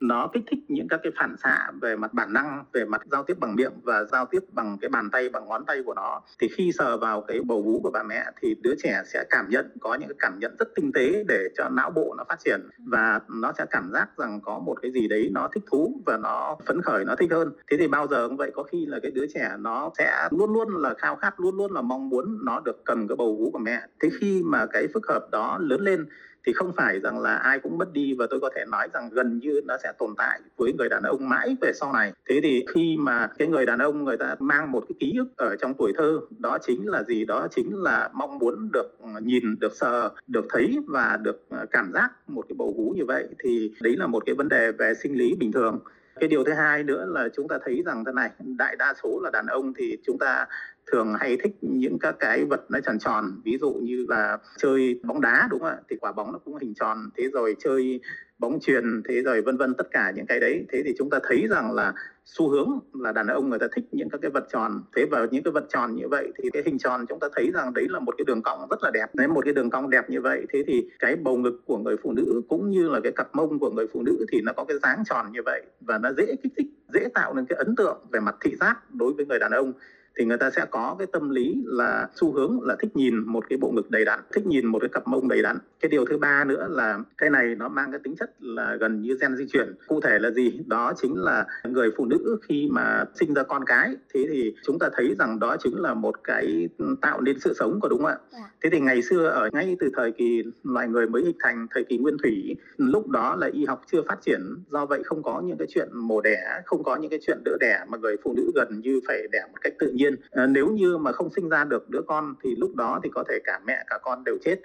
nó 0.03 0.27
kích 0.33 0.43
thích 0.51 0.59
những 0.67 0.87
các 0.87 0.99
cái 1.03 1.11
phản 1.19 1.35
xạ 1.43 1.71
về 1.81 1.95
mặt 1.95 2.13
bản 2.13 2.33
năng, 2.33 2.63
về 2.73 2.85
mặt 2.85 3.01
giao 3.11 3.23
tiếp 3.23 3.39
bằng 3.39 3.55
miệng 3.55 3.73
và 3.83 4.03
giao 4.03 4.25
tiếp 4.25 4.39
bằng 4.51 4.77
cái 4.81 4.89
bàn 4.89 5.09
tay, 5.11 5.29
bằng 5.29 5.47
ngón 5.47 5.65
tay 5.65 5.83
của 5.85 5.93
nó. 5.93 6.21
Thì 6.39 6.47
khi 6.57 6.71
sờ 6.71 6.97
vào 6.97 7.21
cái 7.21 7.39
bầu 7.45 7.61
vú 7.61 7.79
của 7.83 7.91
bà 7.93 8.03
mẹ 8.03 8.25
thì 8.41 8.55
đứa 8.61 8.73
trẻ 8.83 9.03
sẽ 9.05 9.23
cảm 9.29 9.49
nhận, 9.49 9.65
có 9.81 9.95
những 9.95 10.09
cái 10.09 10.15
cảm 10.19 10.39
nhận 10.39 10.55
rất 10.59 10.67
tinh 10.75 10.91
tế 10.93 11.23
để 11.27 11.49
cho 11.57 11.69
não 11.69 11.89
bộ 11.89 12.15
nó 12.17 12.23
phát 12.29 12.39
triển. 12.45 12.61
Và 12.87 13.19
nó 13.29 13.51
sẽ 13.57 13.65
cảm 13.69 13.91
giác 13.93 14.17
rằng 14.17 14.39
có 14.43 14.59
một 14.59 14.75
cái 14.81 14.91
gì 14.91 15.07
đấy 15.07 15.29
nó 15.31 15.49
thích 15.53 15.63
thú 15.71 16.01
và 16.05 16.17
nó 16.17 16.57
phấn 16.65 16.81
khởi, 16.81 17.05
nó 17.05 17.15
thích 17.15 17.31
hơn. 17.31 17.53
Thế 17.71 17.77
thì 17.77 17.87
bao 17.87 18.07
giờ 18.07 18.27
cũng 18.27 18.37
vậy, 18.37 18.51
có 18.55 18.63
khi 18.63 18.85
là 18.85 18.99
cái 19.03 19.11
đứa 19.11 19.25
trẻ 19.33 19.55
nó 19.59 19.91
sẽ 19.97 20.27
luôn 20.31 20.53
luôn 20.53 20.75
là 20.75 20.93
khao 20.97 21.15
khát, 21.15 21.39
luôn 21.39 21.57
luôn 21.57 21.71
là 21.73 21.81
mong 21.81 22.09
muốn 22.09 22.39
nó 22.45 22.59
được 22.59 22.85
cầm 22.85 23.07
cái 23.07 23.15
bầu 23.15 23.35
vú 23.35 23.51
của 23.51 23.59
mẹ. 23.59 23.81
Thế 23.99 24.09
khi 24.19 24.41
mà 24.45 24.65
cái 24.65 24.87
phức 24.93 25.07
hợp 25.07 25.27
đó 25.31 25.57
lớn 25.61 25.81
lên 25.81 26.05
thì 26.45 26.53
không 26.53 26.73
phải 26.77 26.99
rằng 26.99 27.19
là 27.19 27.35
ai 27.35 27.59
cũng 27.59 27.77
mất 27.77 27.93
đi 27.93 28.13
và 28.13 28.27
tôi 28.29 28.39
có 28.39 28.49
thể 28.55 28.65
nói 28.71 28.87
rằng 28.93 29.09
gần 29.11 29.39
như 29.39 29.61
nó 29.65 29.77
sẽ 29.83 29.91
tồn 29.99 30.13
tại 30.17 30.39
với 30.57 30.73
người 30.73 30.89
đàn 30.89 31.03
ông 31.03 31.29
mãi 31.29 31.55
về 31.61 31.71
sau 31.73 31.93
này. 31.93 32.13
Thế 32.29 32.39
thì 32.43 32.65
khi 32.73 32.97
mà 32.99 33.27
cái 33.37 33.47
người 33.47 33.65
đàn 33.65 33.79
ông 33.79 34.03
người 34.03 34.17
ta 34.17 34.35
mang 34.39 34.71
một 34.71 34.83
cái 34.89 34.95
ký 34.99 35.13
ức 35.17 35.27
ở 35.37 35.55
trong 35.55 35.73
tuổi 35.73 35.93
thơ, 35.97 36.19
đó 36.39 36.57
chính 36.61 36.87
là 36.87 37.03
gì? 37.03 37.25
Đó 37.25 37.47
chính 37.51 37.83
là 37.83 38.09
mong 38.13 38.39
muốn 38.39 38.71
được 38.73 38.99
ừ, 38.99 39.07
nhìn, 39.21 39.59
được 39.59 39.75
sờ, 39.75 40.09
được 40.27 40.45
thấy 40.49 40.77
và 40.87 41.17
được 41.21 41.49
ừ, 41.49 41.57
cảm 41.71 41.91
giác 41.93 42.09
một 42.27 42.45
cái 42.49 42.55
bầu 42.57 42.73
vú 42.77 42.93
như 42.95 43.05
vậy. 43.05 43.27
Thì 43.39 43.71
đấy 43.81 43.95
là 43.97 44.07
một 44.07 44.23
cái 44.25 44.35
vấn 44.35 44.49
đề 44.49 44.71
về 44.71 44.93
sinh 44.93 45.17
lý 45.17 45.35
bình 45.35 45.51
thường. 45.51 45.79
Cái 46.19 46.29
điều 46.29 46.43
thứ 46.43 46.53
hai 46.53 46.83
nữa 46.83 47.05
là 47.09 47.29
chúng 47.35 47.47
ta 47.47 47.57
thấy 47.65 47.83
rằng 47.85 48.05
thế 48.05 48.11
này, 48.15 48.31
đại 48.39 48.75
đa 48.75 48.93
số 49.03 49.19
là 49.23 49.29
đàn 49.29 49.45
ông 49.45 49.73
thì 49.73 49.97
chúng 50.05 50.17
ta 50.17 50.45
thường 50.93 51.13
hay 51.19 51.37
thích 51.43 51.55
những 51.61 51.99
các 51.99 52.15
cái 52.19 52.45
vật 52.45 52.61
nó 52.69 52.79
tròn 52.79 52.99
tròn, 52.99 53.41
ví 53.45 53.57
dụ 53.61 53.73
như 53.73 54.05
là 54.09 54.37
chơi 54.57 54.99
bóng 55.03 55.21
đá, 55.21 55.47
đúng 55.51 55.59
không 55.59 55.69
ạ? 55.69 55.77
Thì 55.89 55.95
quả 56.01 56.11
bóng 56.11 56.31
nó 56.31 56.39
cũng 56.45 56.57
hình 56.61 56.73
tròn, 56.73 56.97
thế 57.17 57.29
rồi 57.33 57.55
chơi 57.59 58.01
bóng 58.39 58.59
truyền 58.59 58.83
thế 59.05 59.21
rồi 59.21 59.41
vân 59.41 59.57
vân, 59.57 59.73
tất 59.73 59.87
cả 59.91 60.11
những 60.15 60.25
cái 60.25 60.39
đấy. 60.39 60.65
Thế 60.71 60.81
thì 60.85 60.93
chúng 60.97 61.09
ta 61.09 61.19
thấy 61.23 61.47
rằng 61.49 61.71
là 61.71 61.93
xu 62.25 62.49
hướng 62.49 62.69
là 62.93 63.11
đàn 63.11 63.27
ông 63.27 63.49
người 63.49 63.59
ta 63.59 63.67
thích 63.75 63.85
những 63.91 64.09
các 64.09 64.21
cái 64.21 64.31
vật 64.31 64.45
tròn. 64.53 64.83
Thế 64.95 65.05
và 65.11 65.27
những 65.31 65.43
cái 65.43 65.51
vật 65.51 65.65
tròn 65.69 65.95
như 65.95 66.07
vậy 66.09 66.31
thì 66.37 66.49
cái 66.53 66.63
hình 66.65 66.77
tròn 66.77 67.05
chúng 67.09 67.19
ta 67.19 67.27
thấy 67.35 67.51
rằng 67.53 67.73
đấy 67.73 67.87
là 67.89 67.99
một 67.99 68.15
cái 68.17 68.25
đường 68.25 68.41
cong 68.41 68.67
rất 68.69 68.83
là 68.83 68.91
đẹp. 68.93 69.15
Đấy 69.15 69.27
một 69.27 69.45
cái 69.45 69.53
đường 69.53 69.69
cong 69.69 69.89
đẹp 69.89 70.09
như 70.09 70.21
vậy, 70.21 70.45
thế 70.53 70.63
thì 70.67 70.89
cái 70.99 71.15
bầu 71.15 71.37
ngực 71.37 71.61
của 71.65 71.77
người 71.77 71.95
phụ 72.03 72.11
nữ 72.11 72.41
cũng 72.49 72.69
như 72.69 72.89
là 72.89 72.99
cái 73.03 73.11
cặp 73.11 73.35
mông 73.35 73.59
của 73.59 73.69
người 73.69 73.87
phụ 73.93 74.01
nữ 74.01 74.25
thì 74.31 74.41
nó 74.41 74.53
có 74.53 74.65
cái 74.65 74.77
dáng 74.83 75.03
tròn 75.05 75.25
như 75.31 75.39
vậy 75.45 75.61
và 75.81 75.97
nó 75.97 76.09
dễ 76.17 76.35
kích 76.43 76.53
thích, 76.57 76.67
dễ 76.93 77.07
tạo 77.13 77.33
nên 77.33 77.45
cái 77.45 77.57
ấn 77.57 77.75
tượng 77.75 77.97
về 78.11 78.19
mặt 78.19 78.35
thị 78.41 78.55
giác 78.59 78.93
đối 78.93 79.13
với 79.13 79.25
người 79.25 79.39
đàn 79.39 79.51
ông 79.51 79.73
thì 80.17 80.25
người 80.25 80.37
ta 80.37 80.49
sẽ 80.49 80.65
có 80.71 80.95
cái 80.99 81.07
tâm 81.13 81.29
lý 81.29 81.63
là 81.65 82.07
xu 82.15 82.31
hướng 82.31 82.61
là 82.61 82.75
thích 82.79 82.95
nhìn 82.95 83.15
một 83.15 83.45
cái 83.49 83.57
bộ 83.57 83.71
ngực 83.71 83.91
đầy 83.91 84.05
đặn 84.05 84.19
thích 84.33 84.47
nhìn 84.47 84.65
một 84.65 84.79
cái 84.79 84.89
cặp 84.89 85.07
mông 85.07 85.27
đầy 85.27 85.41
đặn. 85.41 85.57
Cái 85.79 85.89
điều 85.89 86.05
thứ 86.05 86.17
ba 86.17 86.43
nữa 86.43 86.67
là 86.69 86.99
cái 87.17 87.29
này 87.29 87.55
nó 87.55 87.69
mang 87.69 87.91
cái 87.91 87.99
tính 88.03 88.15
chất 88.15 88.31
là 88.39 88.77
gần 88.79 89.01
như 89.01 89.17
gen 89.21 89.37
di 89.37 89.45
chuyển. 89.47 89.75
Cụ 89.87 90.01
thể 90.01 90.19
là 90.19 90.31
gì? 90.31 90.59
Đó 90.67 90.93
chính 90.97 91.15
là 91.15 91.45
người 91.63 91.91
phụ 91.97 92.05
nữ 92.05 92.37
khi 92.49 92.69
mà 92.71 93.05
sinh 93.19 93.33
ra 93.33 93.43
con 93.43 93.63
cái 93.65 93.95
thế 94.13 94.25
thì 94.31 94.55
chúng 94.63 94.79
ta 94.79 94.89
thấy 94.93 95.15
rằng 95.19 95.39
đó 95.39 95.55
chính 95.59 95.81
là 95.81 95.93
một 95.93 96.23
cái 96.23 96.69
tạo 97.01 97.21
nên 97.21 97.39
sự 97.39 97.53
sống 97.59 97.79
của 97.81 97.89
đúng 97.89 97.99
không 97.99 98.07
ạ? 98.07 98.17
Dạ. 98.31 98.51
thế 98.63 98.69
thì 98.69 98.79
ngày 98.79 99.01
xưa 99.01 99.27
ở 99.27 99.49
ngay 99.53 99.75
từ 99.79 99.89
thời 99.95 100.11
kỳ 100.11 100.43
loài 100.63 100.87
người 100.87 101.07
mới 101.07 101.23
hình 101.23 101.37
thành 101.39 101.67
thời 101.71 101.83
kỳ 101.83 101.97
nguyên 101.97 102.17
thủy 102.23 102.55
lúc 102.77 103.09
đó 103.09 103.35
là 103.35 103.49
y 103.53 103.65
học 103.65 103.81
chưa 103.91 104.01
phát 104.07 104.21
triển. 104.21 104.41
Do 104.69 104.85
vậy 104.85 105.01
không 105.05 105.23
có 105.23 105.41
những 105.45 105.57
cái 105.57 105.67
chuyện 105.69 105.89
mổ 105.93 106.21
đẻ 106.21 106.61
không 106.65 106.83
có 106.83 106.95
những 106.95 107.09
cái 107.09 107.19
chuyện 107.27 107.37
đỡ 107.45 107.57
đẻ 107.59 107.85
mà 107.87 107.97
người 107.97 108.15
phụ 108.23 108.33
nữ 108.37 108.51
gần 108.55 108.79
như 108.83 108.99
phải 109.07 109.17
đẻ 109.31 109.41
một 109.51 109.57
cách 109.61 109.73
tự 109.79 109.91
nhiên 109.91 110.02
nhiên. 110.03 110.15
À, 110.31 110.47
nếu 110.47 110.67
như 110.67 110.97
mà 110.97 111.11
không 111.11 111.29
sinh 111.35 111.49
ra 111.49 111.63
được 111.63 111.89
đứa 111.89 112.01
con 112.07 112.35
thì 112.43 112.55
lúc 112.55 112.75
đó 112.75 112.99
thì 113.03 113.09
có 113.13 113.23
thể 113.29 113.39
cả 113.43 113.59
mẹ 113.65 113.83
cả 113.87 113.99
con 114.01 114.23
đều 114.23 114.37
chết. 114.45 114.55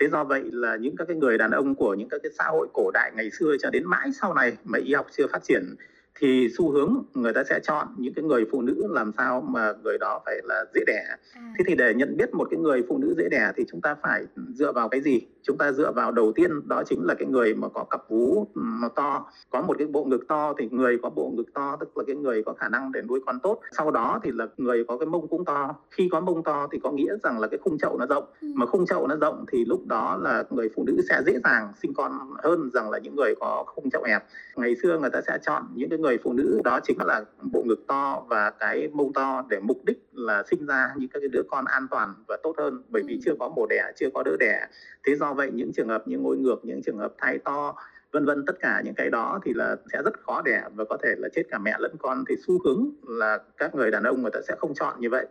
Thế 0.00 0.08
do 0.08 0.24
vậy 0.24 0.42
là 0.52 0.76
những 0.76 0.96
các 0.96 1.04
cái 1.08 1.16
người 1.16 1.38
đàn 1.38 1.50
ông 1.50 1.74
của 1.74 1.94
những 1.94 2.08
các 2.08 2.20
cái 2.22 2.32
xã 2.38 2.44
hội 2.44 2.68
cổ 2.72 2.90
đại 2.94 3.12
ngày 3.16 3.30
xưa 3.30 3.56
cho 3.60 3.70
đến 3.70 3.84
mãi 3.86 4.10
sau 4.20 4.34
này 4.34 4.56
mà 4.64 4.78
y 4.78 4.94
học 4.94 5.06
chưa 5.16 5.26
phát 5.26 5.42
triển 5.42 5.74
thì 6.18 6.48
xu 6.58 6.70
hướng 6.70 7.02
người 7.14 7.32
ta 7.32 7.44
sẽ 7.44 7.60
chọn 7.62 7.86
những 7.96 8.14
cái 8.14 8.24
người 8.24 8.44
phụ 8.52 8.62
nữ 8.62 8.86
làm 8.90 9.12
sao 9.16 9.40
mà 9.40 9.72
người 9.82 9.98
đó 9.98 10.20
phải 10.26 10.36
là 10.44 10.64
dễ 10.74 10.80
đẻ. 10.86 11.04
À. 11.34 11.52
thế 11.58 11.64
thì 11.68 11.74
để 11.74 11.94
nhận 11.94 12.16
biết 12.16 12.34
một 12.34 12.48
cái 12.50 12.60
người 12.60 12.82
phụ 12.88 12.98
nữ 12.98 13.14
dễ 13.18 13.28
đẻ 13.30 13.52
thì 13.56 13.64
chúng 13.70 13.80
ta 13.80 13.96
phải 14.02 14.24
dựa 14.54 14.72
vào 14.72 14.88
cái 14.88 15.00
gì? 15.00 15.20
Chúng 15.42 15.58
ta 15.58 15.72
dựa 15.72 15.92
vào 15.92 16.12
đầu 16.12 16.32
tiên 16.32 16.68
đó 16.68 16.82
chính 16.86 17.06
là 17.06 17.14
cái 17.14 17.28
người 17.28 17.54
mà 17.54 17.68
có 17.68 17.84
cặp 17.84 18.08
vú 18.08 18.46
nó 18.54 18.88
to. 18.88 19.26
Có 19.50 19.62
một 19.62 19.76
cái 19.78 19.86
bộ 19.86 20.04
ngực 20.04 20.28
to 20.28 20.54
thì 20.58 20.68
người 20.70 20.98
có 21.02 21.10
bộ 21.10 21.32
ngực 21.36 21.54
to 21.54 21.76
tức 21.80 21.96
là 21.96 22.04
cái 22.06 22.16
người 22.16 22.42
có 22.42 22.52
khả 22.52 22.68
năng 22.68 22.92
để 22.92 23.02
nuôi 23.02 23.20
con 23.26 23.40
tốt. 23.40 23.60
Sau 23.76 23.90
đó 23.90 24.20
thì 24.22 24.30
là 24.34 24.46
người 24.56 24.84
có 24.84 24.98
cái 24.98 25.06
mông 25.06 25.28
cũng 25.28 25.44
to. 25.44 25.74
Khi 25.90 26.08
có 26.12 26.20
mông 26.20 26.42
to 26.42 26.68
thì 26.72 26.78
có 26.82 26.90
nghĩa 26.90 27.16
rằng 27.22 27.38
là 27.38 27.46
cái 27.48 27.58
khung 27.62 27.78
chậu 27.78 27.98
nó 27.98 28.06
rộng. 28.06 28.24
Ừ. 28.40 28.48
mà 28.54 28.66
khung 28.66 28.86
chậu 28.86 29.06
nó 29.06 29.16
rộng 29.16 29.44
thì 29.52 29.64
lúc 29.64 29.86
đó 29.86 30.18
là 30.22 30.44
người 30.50 30.68
phụ 30.76 30.84
nữ 30.86 30.96
sẽ 31.08 31.22
dễ 31.26 31.38
dàng 31.44 31.72
sinh 31.82 31.94
con 31.94 32.12
hơn 32.42 32.70
rằng 32.74 32.90
là 32.90 32.98
những 32.98 33.16
người 33.16 33.34
có 33.40 33.64
khung 33.66 33.90
chậu 33.90 34.04
hẹp. 34.04 34.24
Ngày 34.56 34.76
xưa 34.82 34.98
người 34.98 35.10
ta 35.10 35.20
sẽ 35.26 35.38
chọn 35.42 35.62
những 35.74 35.88
cái 35.88 35.98
người 35.98 36.05
phụ 36.24 36.32
nữ 36.32 36.60
đó 36.64 36.80
chính 36.82 36.98
là 37.06 37.24
bộ 37.52 37.62
ngực 37.66 37.86
to 37.86 38.24
và 38.28 38.50
cái 38.50 38.88
mông 38.92 39.12
to 39.12 39.44
để 39.50 39.60
mục 39.60 39.84
đích 39.84 39.98
là 40.12 40.42
sinh 40.50 40.66
ra 40.66 40.88
những 40.96 41.08
các 41.08 41.20
cái 41.20 41.28
đứa 41.28 41.42
con 41.50 41.64
an 41.64 41.86
toàn 41.90 42.14
và 42.28 42.36
tốt 42.42 42.54
hơn 42.58 42.82
bởi 42.88 43.02
vì 43.06 43.14
ừ. 43.14 43.20
chưa 43.24 43.34
có 43.38 43.48
mổ 43.48 43.66
đẻ 43.66 43.92
chưa 43.96 44.08
có 44.14 44.22
đỡ 44.22 44.36
đẻ 44.40 44.66
thế 45.06 45.16
do 45.16 45.34
vậy 45.34 45.50
những 45.54 45.72
trường 45.72 45.88
hợp 45.88 46.08
như 46.08 46.18
ngôi 46.18 46.36
ngược 46.36 46.64
những 46.64 46.82
trường 46.82 46.98
hợp 46.98 47.12
thai 47.18 47.38
to 47.38 47.74
vân 48.12 48.24
vân 48.24 48.44
tất 48.46 48.56
cả 48.60 48.82
những 48.84 48.94
cái 48.94 49.10
đó 49.10 49.40
thì 49.44 49.52
là 49.54 49.76
sẽ 49.92 50.02
rất 50.04 50.20
khó 50.20 50.42
đẻ 50.42 50.62
và 50.74 50.84
có 50.84 50.96
thể 51.02 51.14
là 51.18 51.28
chết 51.34 51.42
cả 51.50 51.58
mẹ 51.58 51.76
lẫn 51.78 51.96
con. 51.98 52.24
Thì 52.28 52.34
xu 52.46 52.58
hướng 52.64 52.90
là 53.02 53.38
các 53.56 53.74
người 53.74 53.90
đàn 53.90 54.02
ông 54.02 54.22
người 54.22 54.30
ta 54.30 54.40
sẽ 54.48 54.54
không 54.58 54.74
chọn 54.74 55.00
như 55.00 55.10
vậy. 55.10 55.26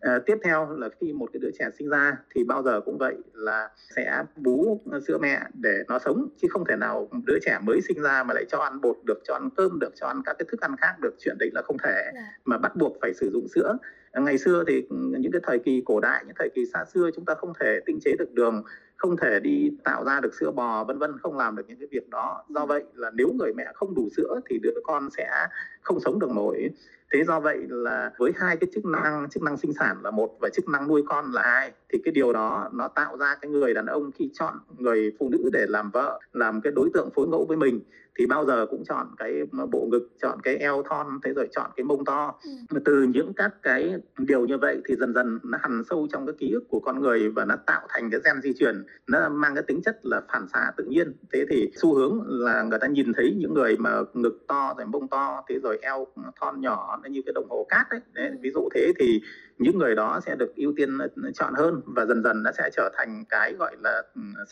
À, 0.00 0.18
tiếp 0.26 0.36
theo 0.44 0.76
là 0.78 0.88
khi 1.00 1.12
một 1.12 1.30
cái 1.32 1.40
đứa 1.40 1.50
trẻ 1.58 1.68
sinh 1.78 1.88
ra 1.88 2.16
thì 2.34 2.44
bao 2.44 2.62
giờ 2.62 2.80
cũng 2.80 2.98
vậy 2.98 3.14
là 3.34 3.68
sẽ 3.96 4.22
bú 4.36 4.80
sữa 5.06 5.18
mẹ 5.18 5.40
để 5.54 5.82
nó 5.88 5.98
sống 5.98 6.28
chứ 6.42 6.48
không 6.50 6.64
thể 6.64 6.76
nào 6.76 7.08
đứa 7.26 7.38
trẻ 7.42 7.58
mới 7.62 7.80
sinh 7.80 8.02
ra 8.02 8.22
mà 8.22 8.34
lại 8.34 8.44
cho 8.48 8.58
ăn 8.58 8.80
bột 8.80 8.96
được 9.06 9.18
cho 9.24 9.34
ăn 9.34 9.48
cơm 9.56 9.78
được 9.78 9.92
cho 9.94 10.06
ăn 10.06 10.22
các 10.24 10.36
cái 10.38 10.46
thức 10.50 10.60
ăn 10.60 10.76
khác 10.76 10.94
được. 11.00 11.14
Chuyện 11.18 11.36
đấy 11.38 11.50
là 11.54 11.62
không 11.62 11.76
thể. 11.78 12.10
Dạ. 12.14 12.20
mà 12.44 12.58
bắt 12.58 12.76
buộc 12.76 12.96
phải 13.00 13.14
sử 13.14 13.30
dụng 13.32 13.48
sữa. 13.48 13.76
Ngày 14.14 14.38
xưa 14.38 14.64
thì 14.66 14.86
những 14.90 15.32
cái 15.32 15.40
thời 15.44 15.58
kỳ 15.58 15.82
cổ 15.84 16.00
đại 16.00 16.24
những 16.26 16.36
thời 16.38 16.50
kỳ 16.54 16.66
xa 16.72 16.84
xưa 16.84 17.10
chúng 17.14 17.24
ta 17.24 17.34
không 17.34 17.52
thể 17.60 17.80
tinh 17.86 17.98
chế 18.04 18.12
được 18.18 18.32
đường 18.32 18.62
không 19.00 19.16
thể 19.16 19.40
đi 19.40 19.70
tạo 19.84 20.04
ra 20.04 20.20
được 20.20 20.34
sữa 20.34 20.50
bò 20.50 20.84
vân 20.84 20.98
vân 20.98 21.18
không 21.18 21.36
làm 21.36 21.56
được 21.56 21.62
những 21.68 21.78
cái 21.78 21.88
việc 21.90 22.10
đó. 22.10 22.44
Do 22.48 22.66
vậy 22.66 22.84
là 22.94 23.10
nếu 23.14 23.28
người 23.38 23.52
mẹ 23.54 23.64
không 23.74 23.94
đủ 23.94 24.08
sữa 24.16 24.40
thì 24.50 24.58
đứa 24.62 24.74
con 24.84 25.10
sẽ 25.10 25.46
không 25.82 26.00
sống 26.00 26.18
được 26.18 26.30
nổi. 26.30 26.70
Thế 27.12 27.24
do 27.24 27.40
vậy 27.40 27.58
là 27.68 28.10
với 28.18 28.32
hai 28.36 28.56
cái 28.56 28.70
chức 28.74 28.84
năng 28.84 29.28
chức 29.30 29.42
năng 29.42 29.56
sinh 29.56 29.72
sản 29.72 29.96
là 30.02 30.10
một 30.10 30.36
và 30.40 30.48
chức 30.48 30.68
năng 30.68 30.88
nuôi 30.88 31.02
con 31.08 31.32
là 31.32 31.42
hai 31.42 31.72
thì 31.88 31.98
cái 32.04 32.12
điều 32.12 32.32
đó 32.32 32.68
nó 32.72 32.88
tạo 32.88 33.16
ra 33.16 33.36
cái 33.40 33.50
người 33.50 33.74
đàn 33.74 33.86
ông 33.86 34.10
khi 34.12 34.30
chọn 34.32 34.54
người 34.78 35.12
phụ 35.18 35.28
nữ 35.28 35.50
để 35.52 35.66
làm 35.68 35.90
vợ 35.90 36.20
làm 36.32 36.60
cái 36.60 36.72
đối 36.72 36.90
tượng 36.94 37.10
phối 37.14 37.28
ngẫu 37.28 37.44
với 37.48 37.56
mình 37.56 37.80
thì 38.18 38.26
bao 38.26 38.44
giờ 38.44 38.66
cũng 38.70 38.84
chọn 38.84 39.06
cái 39.18 39.42
bộ 39.70 39.88
ngực 39.90 40.08
chọn 40.22 40.40
cái 40.42 40.56
eo 40.56 40.82
thon 40.82 41.06
thế 41.22 41.32
rồi 41.32 41.48
chọn 41.52 41.70
cái 41.76 41.84
mông 41.84 42.04
to. 42.04 42.34
Ừ. 42.70 42.78
từ 42.84 43.02
những 43.02 43.32
các 43.34 43.54
cái 43.62 43.94
điều 44.18 44.46
như 44.46 44.58
vậy 44.58 44.80
thì 44.88 44.94
dần 44.96 45.14
dần 45.14 45.38
nó 45.42 45.58
hằn 45.62 45.82
sâu 45.90 46.06
trong 46.12 46.26
cái 46.26 46.34
ký 46.38 46.50
ức 46.52 46.64
của 46.68 46.80
con 46.80 47.00
người 47.00 47.28
và 47.28 47.44
nó 47.44 47.56
tạo 47.66 47.86
thành 47.88 48.10
cái 48.10 48.20
gen 48.24 48.42
di 48.42 48.52
truyền 48.52 48.84
nó 49.06 49.28
mang 49.28 49.54
cái 49.54 49.64
tính 49.66 49.82
chất 49.82 49.98
là 50.02 50.22
phản 50.32 50.48
xạ 50.52 50.72
tự 50.76 50.84
nhiên. 50.84 51.12
Thế 51.32 51.44
thì 51.50 51.70
xu 51.76 51.94
hướng 51.94 52.22
là 52.26 52.62
người 52.62 52.78
ta 52.78 52.86
nhìn 52.86 53.12
thấy 53.12 53.36
những 53.38 53.54
người 53.54 53.76
mà 53.76 54.00
ngực 54.14 54.44
to 54.48 54.74
rồi 54.76 54.86
mông 54.86 55.08
to 55.08 55.42
thế 55.48 55.58
rồi 55.62 55.69
eo 55.82 56.06
thon 56.40 56.60
nhỏ 56.60 57.00
như 57.10 57.22
cái 57.26 57.32
đồng 57.32 57.50
hồ 57.50 57.66
cát 57.68 57.86
đấy, 57.90 58.00
đấy 58.12 58.30
ví 58.40 58.50
dụ 58.50 58.68
thế 58.74 58.92
thì 58.98 59.20
những 59.60 59.78
người 59.78 59.94
đó 59.94 60.20
sẽ 60.26 60.36
được 60.36 60.56
ưu 60.56 60.72
tiên 60.76 60.98
chọn 61.34 61.54
hơn 61.54 61.80
và 61.86 62.06
dần 62.06 62.22
dần 62.22 62.42
nó 62.42 62.50
sẽ 62.58 62.70
trở 62.76 62.90
thành 62.96 63.24
cái 63.28 63.54
gọi 63.58 63.76
là 63.82 64.02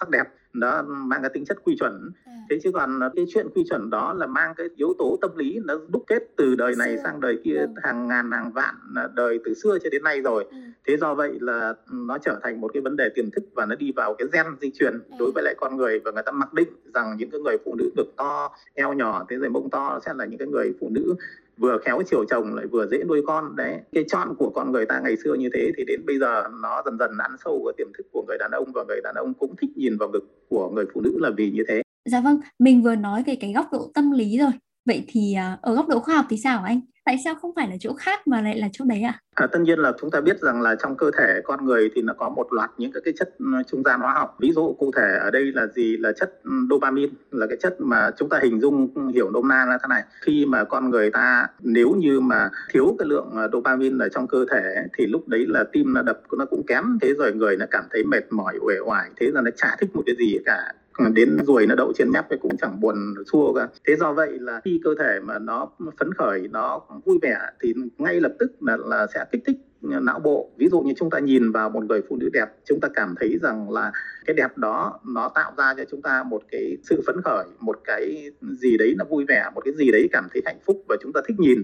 sắc 0.00 0.10
đẹp 0.10 0.24
nó 0.52 0.82
mang 0.82 1.22
cái 1.22 1.30
tính 1.34 1.44
chất 1.44 1.58
quy 1.64 1.76
chuẩn 1.80 2.10
à. 2.24 2.32
thế 2.50 2.58
chứ 2.62 2.70
còn 2.72 3.00
cái 3.16 3.24
chuyện 3.34 3.46
quy 3.54 3.64
chuẩn 3.68 3.90
đó 3.90 4.12
là 4.12 4.26
mang 4.26 4.54
cái 4.56 4.66
yếu 4.76 4.94
tố 4.98 5.18
tâm 5.20 5.30
lý 5.36 5.60
nó 5.64 5.74
đúc 5.88 6.04
kết 6.06 6.22
từ 6.36 6.54
đời 6.54 6.74
này 6.78 6.98
sang 7.02 7.20
đời 7.20 7.38
kia 7.44 7.58
vâng. 7.58 7.74
hàng 7.82 8.08
ngàn 8.08 8.30
hàng 8.30 8.52
vạn 8.52 8.74
đời 9.14 9.40
từ 9.44 9.54
xưa 9.54 9.78
cho 9.82 9.90
đến 9.90 10.02
nay 10.02 10.20
rồi 10.20 10.44
ừ. 10.50 10.56
thế 10.86 10.96
do 10.96 11.14
vậy 11.14 11.38
là 11.40 11.74
nó 11.92 12.18
trở 12.18 12.40
thành 12.42 12.60
một 12.60 12.70
cái 12.74 12.80
vấn 12.80 12.96
đề 12.96 13.08
tiềm 13.14 13.30
thức 13.30 13.44
và 13.54 13.66
nó 13.66 13.74
đi 13.74 13.92
vào 13.96 14.14
cái 14.14 14.28
gen 14.32 14.46
di 14.60 14.70
truyền 14.70 14.92
ừ. 14.92 15.16
đối 15.18 15.32
với 15.34 15.44
lại 15.44 15.54
con 15.58 15.76
người 15.76 16.00
và 16.04 16.10
người 16.10 16.22
ta 16.22 16.32
mặc 16.32 16.54
định 16.54 16.68
rằng 16.94 17.16
những 17.18 17.30
cái 17.30 17.40
người 17.40 17.56
phụ 17.64 17.74
nữ 17.74 17.90
ngực 17.96 18.16
to 18.16 18.50
eo 18.74 18.92
nhỏ 18.92 19.26
thế 19.28 19.36
rồi 19.36 19.50
mông 19.50 19.70
to 19.70 20.00
sẽ 20.06 20.14
là 20.16 20.24
những 20.24 20.38
cái 20.38 20.48
người 20.48 20.72
phụ 20.80 20.88
nữ 20.90 21.14
vừa 21.58 21.78
khéo 21.84 22.02
chiều 22.10 22.24
chồng 22.24 22.54
lại 22.54 22.66
vừa 22.66 22.86
dễ 22.86 22.98
nuôi 23.08 23.22
con. 23.26 23.56
Đấy, 23.56 23.80
cái 23.92 24.04
chọn 24.08 24.34
của 24.38 24.50
con 24.50 24.72
người 24.72 24.86
ta 24.86 25.00
ngày 25.04 25.16
xưa 25.24 25.34
như 25.34 25.48
thế 25.54 25.72
thì 25.76 25.84
đến 25.84 26.00
bây 26.06 26.18
giờ 26.18 26.42
nó 26.62 26.82
dần 26.84 26.98
dần 26.98 27.10
ăn 27.18 27.30
sâu 27.44 27.62
vào 27.64 27.72
tiềm 27.78 27.86
thức 27.98 28.06
của 28.12 28.24
người 28.28 28.38
đàn 28.38 28.50
ông 28.50 28.72
và 28.74 28.84
người 28.88 29.00
đàn 29.04 29.14
ông 29.14 29.34
cũng 29.34 29.56
thích 29.56 29.70
nhìn 29.76 29.96
vào 29.98 30.08
ngực 30.08 30.24
của 30.48 30.70
người 30.70 30.84
phụ 30.94 31.00
nữ 31.00 31.18
là 31.20 31.30
vì 31.36 31.50
như 31.50 31.64
thế. 31.68 31.82
Dạ 32.04 32.20
vâng 32.20 32.40
mình 32.58 32.82
vừa 32.82 32.94
nói 32.94 33.22
về 33.26 33.36
cái 33.40 33.52
góc 33.52 33.66
độ 33.72 33.90
tâm 33.94 34.10
lý 34.10 34.38
rồi. 34.38 34.50
Vậy 34.86 35.04
thì 35.08 35.34
à, 35.34 35.58
ở 35.62 35.74
góc 35.74 35.88
độ 35.88 36.00
khoa 36.00 36.16
học 36.16 36.24
thì 36.28 36.36
sao 36.36 36.62
anh? 36.64 36.80
Tại 37.08 37.16
sao 37.24 37.34
không 37.34 37.52
phải 37.56 37.68
là 37.68 37.76
chỗ 37.80 37.94
khác 37.94 38.28
mà 38.28 38.40
lại 38.40 38.58
là 38.58 38.68
chỗ 38.72 38.84
đấy 38.88 39.02
ạ? 39.02 39.20
À? 39.34 39.44
À, 39.44 39.46
tất 39.46 39.58
nhiên 39.58 39.78
là 39.78 39.92
chúng 40.00 40.10
ta 40.10 40.20
biết 40.20 40.40
rằng 40.40 40.62
là 40.62 40.74
trong 40.74 40.96
cơ 40.96 41.10
thể 41.18 41.40
con 41.44 41.64
người 41.64 41.90
thì 41.94 42.02
nó 42.02 42.12
có 42.18 42.28
một 42.28 42.52
loạt 42.52 42.70
những 42.78 42.92
cái 43.04 43.14
chất 43.18 43.34
ừ, 43.38 43.46
trung 43.70 43.82
gian 43.82 44.00
hóa 44.00 44.12
học. 44.12 44.36
Ví 44.40 44.52
dụ 44.52 44.76
cụ 44.78 44.90
thể 44.96 45.18
ở 45.20 45.30
đây 45.30 45.52
là 45.54 45.66
gì 45.66 45.96
là 45.96 46.12
chất 46.12 46.40
ừ, 46.44 46.50
dopamine 46.70 47.12
là 47.30 47.46
cái 47.46 47.56
chất 47.60 47.80
mà 47.80 48.10
chúng 48.18 48.28
ta 48.28 48.40
hình 48.42 48.60
dung 48.60 48.88
ừ, 48.94 49.02
hiểu 49.14 49.30
nôm 49.30 49.48
na 49.48 49.66
là 49.68 49.78
thế 49.82 49.86
này. 49.88 50.02
Khi 50.20 50.46
mà 50.46 50.64
con 50.64 50.90
người 50.90 51.10
ta 51.10 51.46
nếu 51.60 51.94
như 51.98 52.20
mà 52.20 52.50
thiếu 52.72 52.96
cái 52.98 53.08
lượng 53.08 53.30
ờ, 53.34 53.48
dopamine 53.52 54.04
ở 54.04 54.08
trong 54.08 54.26
cơ 54.28 54.44
thể 54.50 54.74
thì 54.98 55.06
lúc 55.06 55.28
đấy 55.28 55.46
là 55.48 55.64
tim 55.72 55.92
nó 55.92 56.02
đập 56.02 56.20
nó 56.38 56.44
cũng 56.44 56.62
kém 56.66 56.98
thế 57.00 57.14
rồi 57.14 57.32
người 57.32 57.56
nó 57.56 57.66
cảm 57.70 57.84
thấy 57.90 58.04
mệt 58.04 58.32
mỏi 58.32 58.58
uể 58.60 58.74
oải 58.86 59.10
thế 59.16 59.30
là 59.34 59.40
nó 59.40 59.50
chả 59.56 59.76
thích 59.80 59.90
một 59.94 60.02
cái 60.06 60.14
gì 60.18 60.38
cả 60.44 60.72
đến 61.12 61.36
ruồi 61.46 61.66
nó 61.66 61.74
đậu 61.74 61.92
trên 61.96 62.10
mép 62.10 62.24
thì 62.30 62.36
cũng 62.42 62.56
chẳng 62.56 62.80
buồn 62.80 63.14
xua 63.32 63.52
cả 63.52 63.68
thế 63.86 63.96
do 63.96 64.12
vậy 64.12 64.38
là 64.40 64.60
khi 64.64 64.80
cơ 64.84 64.94
thể 64.98 65.20
mà 65.22 65.38
nó 65.38 65.68
phấn 65.98 66.14
khởi 66.14 66.48
nó 66.52 66.80
vui 67.04 67.18
vẻ 67.22 67.38
thì 67.60 67.74
ngay 67.98 68.20
lập 68.20 68.32
tức 68.38 68.52
là, 68.60 68.76
là 68.76 69.06
sẽ 69.14 69.24
kích 69.32 69.42
thích 69.46 69.56
não 69.82 70.18
bộ. 70.18 70.50
Ví 70.56 70.68
dụ 70.68 70.80
như 70.80 70.92
chúng 70.96 71.10
ta 71.10 71.18
nhìn 71.18 71.52
vào 71.52 71.70
một 71.70 71.84
người 71.84 72.02
phụ 72.08 72.16
nữ 72.16 72.28
đẹp 72.32 72.46
chúng 72.64 72.80
ta 72.80 72.88
cảm 72.94 73.14
thấy 73.20 73.38
rằng 73.42 73.70
là 73.70 73.92
cái 74.26 74.34
đẹp 74.34 74.58
đó 74.58 75.00
nó 75.04 75.28
tạo 75.28 75.52
ra 75.56 75.74
cho 75.76 75.84
chúng 75.90 76.02
ta 76.02 76.22
một 76.22 76.42
cái 76.50 76.76
sự 76.82 77.02
phấn 77.06 77.16
khởi 77.24 77.44
một 77.60 77.80
cái 77.84 78.30
gì 78.60 78.76
đấy 78.76 78.94
nó 78.98 79.04
vui 79.04 79.24
vẻ 79.28 79.50
một 79.54 79.60
cái 79.64 79.74
gì 79.74 79.90
đấy 79.90 80.08
cảm 80.12 80.28
thấy 80.32 80.42
hạnh 80.46 80.58
phúc 80.66 80.84
và 80.88 80.96
chúng 81.00 81.12
ta 81.12 81.20
thích 81.28 81.40
nhìn. 81.40 81.62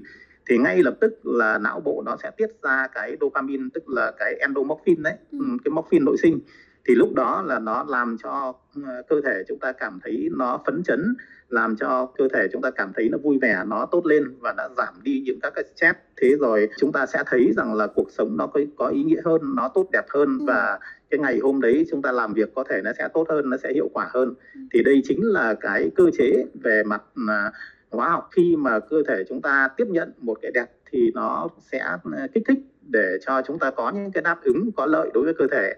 Thì 0.48 0.58
ngay 0.58 0.82
lập 0.82 0.94
tức 1.00 1.26
là 1.26 1.58
não 1.58 1.80
bộ 1.80 2.02
nó 2.06 2.16
sẽ 2.22 2.30
tiết 2.36 2.50
ra 2.62 2.86
cái 2.94 3.16
dopamine 3.20 3.64
tức 3.74 3.88
là 3.88 4.12
cái 4.18 4.34
endomorphin 4.34 5.02
đấy 5.02 5.14
ừ. 5.32 5.38
cái 5.64 5.72
morphin 5.72 6.04
nội 6.04 6.16
sinh 6.22 6.40
thì 6.88 6.94
lúc 6.94 7.14
đó 7.14 7.42
là 7.46 7.58
nó 7.58 7.84
làm 7.88 8.16
cho 8.22 8.54
ờ, 8.84 9.02
cơ 9.08 9.20
thể 9.24 9.42
chúng 9.48 9.58
ta 9.58 9.72
cảm 9.72 10.00
thấy 10.04 10.28
nó 10.32 10.60
phấn 10.66 10.82
chấn 10.82 11.14
làm 11.48 11.76
cho 11.76 12.06
cơ 12.18 12.28
thể 12.34 12.48
chúng 12.52 12.62
ta 12.62 12.70
cảm 12.70 12.92
thấy 12.96 13.08
nó 13.08 13.18
vui 13.18 13.38
vẻ 13.42 13.62
nó 13.66 13.86
tốt 13.86 14.06
lên 14.06 14.24
và 14.40 14.54
nó 14.56 14.68
giảm 14.76 14.94
đi 15.02 15.22
những 15.24 15.38
các 15.42 15.52
cái 15.54 15.64
stress 15.76 15.98
thế 16.16 16.36
rồi 16.40 16.68
chúng 16.78 16.92
ta 16.92 17.06
sẽ 17.06 17.22
thấy 17.26 17.52
rằng 17.56 17.74
là 17.74 17.86
cuộc 17.86 18.10
sống 18.10 18.36
nó 18.36 18.46
có, 18.46 18.60
có 18.76 18.86
ý 18.86 19.02
nghĩa 19.02 19.20
hơn 19.24 19.40
nó 19.56 19.68
tốt 19.74 19.88
đẹp 19.92 20.04
hơn 20.08 20.38
ừ. 20.38 20.44
và 20.46 20.78
cái 21.10 21.20
ngày 21.20 21.38
hôm 21.42 21.60
đấy 21.60 21.86
chúng 21.90 22.02
ta 22.02 22.12
làm 22.12 22.32
việc 22.34 22.54
có 22.54 22.64
thể 22.70 22.80
nó 22.84 22.92
sẽ 22.98 23.08
tốt 23.14 23.26
hơn 23.28 23.50
nó 23.50 23.56
sẽ 23.56 23.72
hiệu 23.72 23.88
quả 23.92 24.10
hơn 24.14 24.34
ừ. 24.54 24.60
thì 24.72 24.82
đây 24.82 25.02
chính 25.04 25.20
là 25.22 25.54
cái 25.54 25.90
cơ 25.96 26.04
chế 26.18 26.44
về 26.62 26.82
mặt 26.86 27.02
uh, 27.20 27.54
hóa 27.90 28.08
học 28.08 28.28
khi 28.32 28.56
mà 28.56 28.80
cơ 28.80 29.02
thể 29.08 29.24
chúng 29.28 29.42
ta 29.42 29.68
tiếp 29.76 29.86
nhận 29.88 30.12
một 30.18 30.38
cái 30.42 30.50
đẹp 30.54 30.66
thì 30.92 31.10
nó 31.14 31.48
sẽ 31.72 31.78
ờ, 31.78 32.26
kích 32.34 32.42
thích 32.48 32.58
để 32.82 33.18
cho 33.26 33.42
chúng 33.46 33.58
ta 33.58 33.70
có 33.70 33.92
những 33.94 34.12
cái 34.12 34.22
đáp 34.22 34.42
ứng 34.42 34.70
có 34.76 34.86
lợi 34.86 35.10
đối 35.14 35.24
với 35.24 35.34
cơ 35.34 35.46
thể 35.50 35.74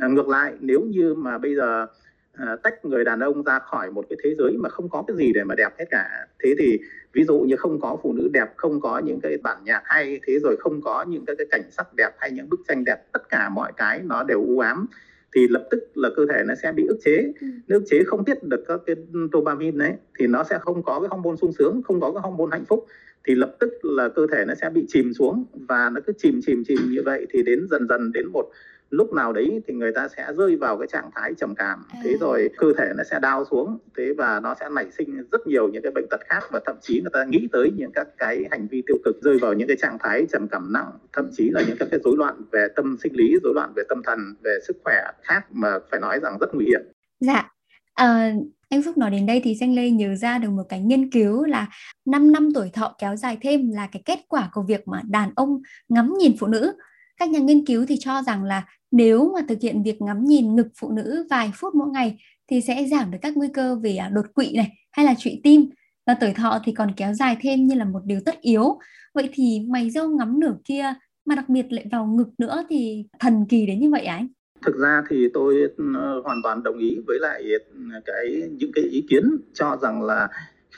à, 0.00 0.08
ngược 0.08 0.28
lại 0.28 0.52
nếu 0.60 0.80
như 0.80 1.14
mà 1.14 1.38
bây 1.38 1.54
giờ 1.54 1.86
à, 2.32 2.56
tách 2.62 2.84
người 2.84 3.04
đàn 3.04 3.20
ông 3.20 3.42
ra 3.42 3.58
khỏi 3.58 3.90
một 3.90 4.06
cái 4.08 4.16
thế 4.24 4.34
giới 4.38 4.52
mà 4.58 4.68
không 4.68 4.88
có 4.88 5.04
cái 5.06 5.16
gì 5.16 5.32
để 5.32 5.44
mà 5.44 5.54
đẹp 5.54 5.78
hết 5.78 5.84
cả 5.90 6.26
thế 6.44 6.54
thì 6.58 6.78
ví 7.12 7.24
dụ 7.24 7.40
như 7.40 7.56
không 7.56 7.80
có 7.80 7.96
phụ 8.02 8.12
nữ 8.12 8.28
đẹp 8.32 8.46
không 8.56 8.80
có 8.80 8.98
những 8.98 9.20
cái 9.22 9.36
bản 9.42 9.58
nhạc 9.64 9.82
hay 9.84 10.20
thế 10.26 10.38
rồi 10.42 10.56
không 10.60 10.80
có 10.82 11.04
những 11.08 11.24
cái, 11.26 11.36
cái 11.36 11.46
cảnh 11.50 11.70
sắc 11.70 11.94
đẹp 11.96 12.10
hay 12.18 12.30
những 12.30 12.48
bức 12.48 12.60
tranh 12.68 12.84
đẹp 12.84 12.96
tất 13.12 13.28
cả 13.28 13.48
mọi 13.48 13.72
cái 13.76 14.00
nó 14.04 14.22
đều 14.22 14.44
u 14.46 14.58
ám 14.58 14.86
thì 15.34 15.48
lập 15.48 15.66
tức 15.70 15.90
là 15.94 16.08
cơ 16.16 16.26
thể 16.32 16.42
nó 16.46 16.54
sẽ 16.62 16.72
bị 16.72 16.84
ức 16.88 16.98
chế 17.04 17.32
ừ. 17.40 17.46
nếu 17.68 17.78
ức 17.78 17.84
chế 17.90 18.02
không 18.06 18.24
tiết 18.24 18.42
được 18.42 18.64
các 18.68 18.80
cái 18.86 18.96
dopamine 19.32 19.76
đấy 19.78 19.92
thì 20.18 20.26
nó 20.26 20.44
sẽ 20.44 20.58
không 20.60 20.82
có 20.82 21.00
cái 21.00 21.08
hormone 21.10 21.36
sung 21.36 21.52
sướng 21.52 21.82
không 21.84 22.00
có 22.00 22.12
cái 22.12 22.20
hormone 22.22 22.50
hạnh 22.50 22.64
phúc 22.64 22.86
thì 23.24 23.34
lập 23.34 23.56
tức 23.60 23.72
là 23.82 24.08
cơ 24.08 24.26
thể 24.32 24.44
nó 24.44 24.54
sẽ 24.54 24.70
bị 24.70 24.84
chìm 24.88 25.12
xuống 25.12 25.44
và 25.68 25.90
nó 25.90 26.00
cứ 26.06 26.12
chìm 26.18 26.40
chìm 26.46 26.64
chìm 26.68 26.78
như 26.90 27.02
vậy 27.04 27.26
thì 27.30 27.42
đến 27.42 27.66
dần 27.70 27.88
dần 27.88 28.12
đến 28.12 28.26
một 28.32 28.50
lúc 28.90 29.12
nào 29.12 29.32
đấy 29.32 29.62
thì 29.66 29.74
người 29.74 29.92
ta 29.92 30.08
sẽ 30.16 30.32
rơi 30.36 30.56
vào 30.56 30.78
cái 30.78 30.88
trạng 30.92 31.10
thái 31.14 31.34
trầm 31.34 31.54
cảm 31.54 31.84
à. 31.88 32.00
thế 32.04 32.16
rồi 32.20 32.48
cơ 32.56 32.66
thể 32.78 32.92
nó 32.96 33.04
sẽ 33.10 33.18
đau 33.22 33.44
xuống 33.50 33.78
thế 33.96 34.12
và 34.18 34.40
nó 34.40 34.54
sẽ 34.60 34.68
nảy 34.70 34.90
sinh 34.98 35.22
rất 35.32 35.46
nhiều 35.46 35.68
những 35.68 35.82
cái 35.82 35.92
bệnh 35.92 36.06
tật 36.10 36.20
khác 36.28 36.42
và 36.50 36.60
thậm 36.66 36.76
chí 36.82 37.00
người 37.00 37.10
ta 37.12 37.24
nghĩ 37.24 37.48
tới 37.52 37.72
những 37.76 37.90
các 37.94 38.06
cái 38.18 38.44
hành 38.50 38.68
vi 38.70 38.82
tiêu 38.86 38.96
cực 39.04 39.16
rơi 39.22 39.38
vào 39.38 39.52
những 39.52 39.68
cái 39.68 39.76
trạng 39.76 39.98
thái 40.00 40.26
trầm 40.32 40.48
cảm 40.48 40.72
nặng 40.72 40.90
thậm 41.12 41.30
chí 41.32 41.50
là 41.50 41.62
những 41.68 41.76
các 41.78 41.88
cái 41.90 42.00
rối 42.04 42.16
loạn 42.16 42.34
về 42.52 42.68
tâm 42.76 42.96
sinh 43.02 43.12
lý 43.16 43.36
rối 43.44 43.52
loạn 43.54 43.72
về 43.76 43.82
tâm 43.88 44.02
thần 44.06 44.18
về 44.44 44.58
sức 44.66 44.76
khỏe 44.84 45.04
khác 45.22 45.52
mà 45.52 45.78
phải 45.90 46.00
nói 46.00 46.20
rằng 46.22 46.38
rất 46.40 46.54
nguy 46.54 46.66
hiểm 46.66 46.80
dạ 47.20 47.50
à, 47.94 48.32
anh 48.70 48.82
Phúc 48.82 48.98
nói 48.98 49.10
đến 49.10 49.26
đây 49.26 49.40
thì 49.44 49.54
Danh 49.54 49.74
Lê 49.74 49.90
nhớ 49.90 50.14
ra 50.14 50.38
được 50.38 50.50
một 50.50 50.62
cái 50.68 50.80
nghiên 50.80 51.10
cứu 51.10 51.44
là 51.44 51.66
5 52.06 52.32
năm 52.32 52.48
tuổi 52.54 52.70
thọ 52.72 52.94
kéo 52.98 53.16
dài 53.16 53.38
thêm 53.40 53.70
là 53.72 53.88
cái 53.92 54.02
kết 54.04 54.18
quả 54.28 54.50
của 54.52 54.62
việc 54.62 54.88
mà 54.88 55.02
đàn 55.08 55.30
ông 55.36 55.62
ngắm 55.88 56.14
nhìn 56.18 56.36
phụ 56.40 56.46
nữ. 56.46 56.72
Các 57.20 57.30
nhà 57.30 57.38
nghiên 57.38 57.66
cứu 57.66 57.84
thì 57.88 57.96
cho 58.00 58.22
rằng 58.26 58.44
là 58.44 58.64
nếu 58.90 59.32
mà 59.34 59.40
thực 59.48 59.58
hiện 59.62 59.82
việc 59.82 60.02
ngắm 60.02 60.24
nhìn 60.24 60.56
ngực 60.56 60.68
phụ 60.80 60.90
nữ 60.90 61.26
vài 61.30 61.50
phút 61.54 61.74
mỗi 61.74 61.88
ngày 61.88 62.18
thì 62.50 62.60
sẽ 62.60 62.84
giảm 62.84 63.10
được 63.10 63.18
các 63.22 63.36
nguy 63.36 63.48
cơ 63.54 63.76
về 63.82 63.96
à, 63.96 64.08
đột 64.08 64.26
quỵ 64.34 64.52
này 64.56 64.72
hay 64.92 65.06
là 65.06 65.14
trụy 65.18 65.40
tim 65.44 65.70
và 66.06 66.14
tuổi 66.14 66.32
thọ 66.32 66.58
thì 66.64 66.72
còn 66.72 66.92
kéo 66.96 67.14
dài 67.14 67.36
thêm 67.40 67.66
như 67.66 67.74
là 67.74 67.84
một 67.84 68.00
điều 68.04 68.20
tất 68.24 68.40
yếu. 68.40 68.78
Vậy 69.14 69.28
thì 69.32 69.60
mày 69.68 69.90
dâu 69.90 70.08
ngắm 70.08 70.40
nửa 70.40 70.54
kia 70.64 70.94
mà 71.24 71.34
đặc 71.34 71.48
biệt 71.48 71.66
lại 71.72 71.86
vào 71.92 72.06
ngực 72.06 72.28
nữa 72.38 72.64
thì 72.70 73.04
thần 73.18 73.46
kỳ 73.48 73.66
đến 73.66 73.80
như 73.80 73.90
vậy 73.90 74.04
à 74.04 74.14
anh? 74.16 74.28
thực 74.66 74.76
ra 74.76 75.02
thì 75.10 75.28
tôi 75.34 75.54
ờ, 75.94 76.20
hoàn 76.24 76.42
toàn 76.42 76.62
đồng 76.62 76.78
ý 76.78 76.98
với 77.06 77.18
lại 77.20 77.42
ừ, 77.74 77.80
cái, 78.04 78.42
những 78.50 78.70
cái 78.74 78.84
ý 78.84 79.04
kiến 79.10 79.36
cho 79.54 79.76
rằng 79.82 80.02
là 80.02 80.28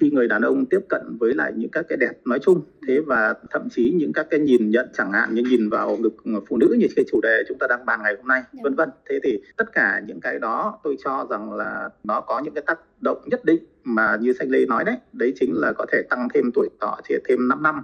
khi 0.00 0.11
người 0.11 0.28
đàn 0.28 0.42
ông 0.42 0.66
tiếp 0.66 0.80
cận 0.88 1.16
với 1.20 1.34
lại 1.34 1.52
những 1.56 1.70
các 1.70 1.84
cái 1.88 1.99
đẹp 1.99 2.12
nói 2.25 2.38
chung 2.38 2.62
thế 2.88 3.00
và 3.06 3.34
thậm 3.50 3.68
chí 3.70 3.92
những 3.96 4.12
các 4.12 4.26
cái 4.30 4.40
nhìn 4.40 4.70
nhận 4.70 4.88
chẳng 4.92 5.12
hạn 5.12 5.34
như 5.34 5.42
nhìn 5.42 5.68
vào 5.68 5.99
ngực 6.25 6.44
phụ 6.49 6.56
nữ 6.56 6.76
như 6.78 6.87
cái 6.96 7.04
chủ 7.12 7.20
đề 7.22 7.42
chúng 7.49 7.58
ta 7.58 7.66
đang 7.66 7.87
bàn 7.87 8.00
ngày 8.02 8.14
hôm 8.16 8.26
nay 8.26 8.42
dạ. 8.52 8.61
vân 8.62 8.75
vân 8.75 8.90
thế 9.08 9.18
thì 9.25 9.38
tất 9.56 9.72
cả 9.72 10.02
những 10.06 10.20
cái 10.20 10.38
đó 10.38 10.80
tôi 10.84 10.96
cho 11.04 11.26
rằng 11.30 11.52
là 11.52 11.88
nó 12.04 12.20
có 12.20 12.40
những 12.44 12.54
cái 12.54 12.64
tác 12.66 12.78
động 13.00 13.22
nhất 13.26 13.44
định 13.44 13.64
mà 13.84 14.16
như 14.20 14.32
xanh 14.32 14.50
lê 14.50 14.66
nói 14.66 14.84
đấy 14.84 14.96
đấy 15.12 15.32
chính 15.40 15.54
là 15.54 15.72
có 15.72 15.87
thể 15.92 16.02
tăng 16.11 16.28
thêm 16.34 16.50
tuổi 16.54 16.68
thọ 16.80 17.00
chỉ 17.08 17.14
thêm 17.28 17.49
5 17.49 17.62
năm 17.62 17.75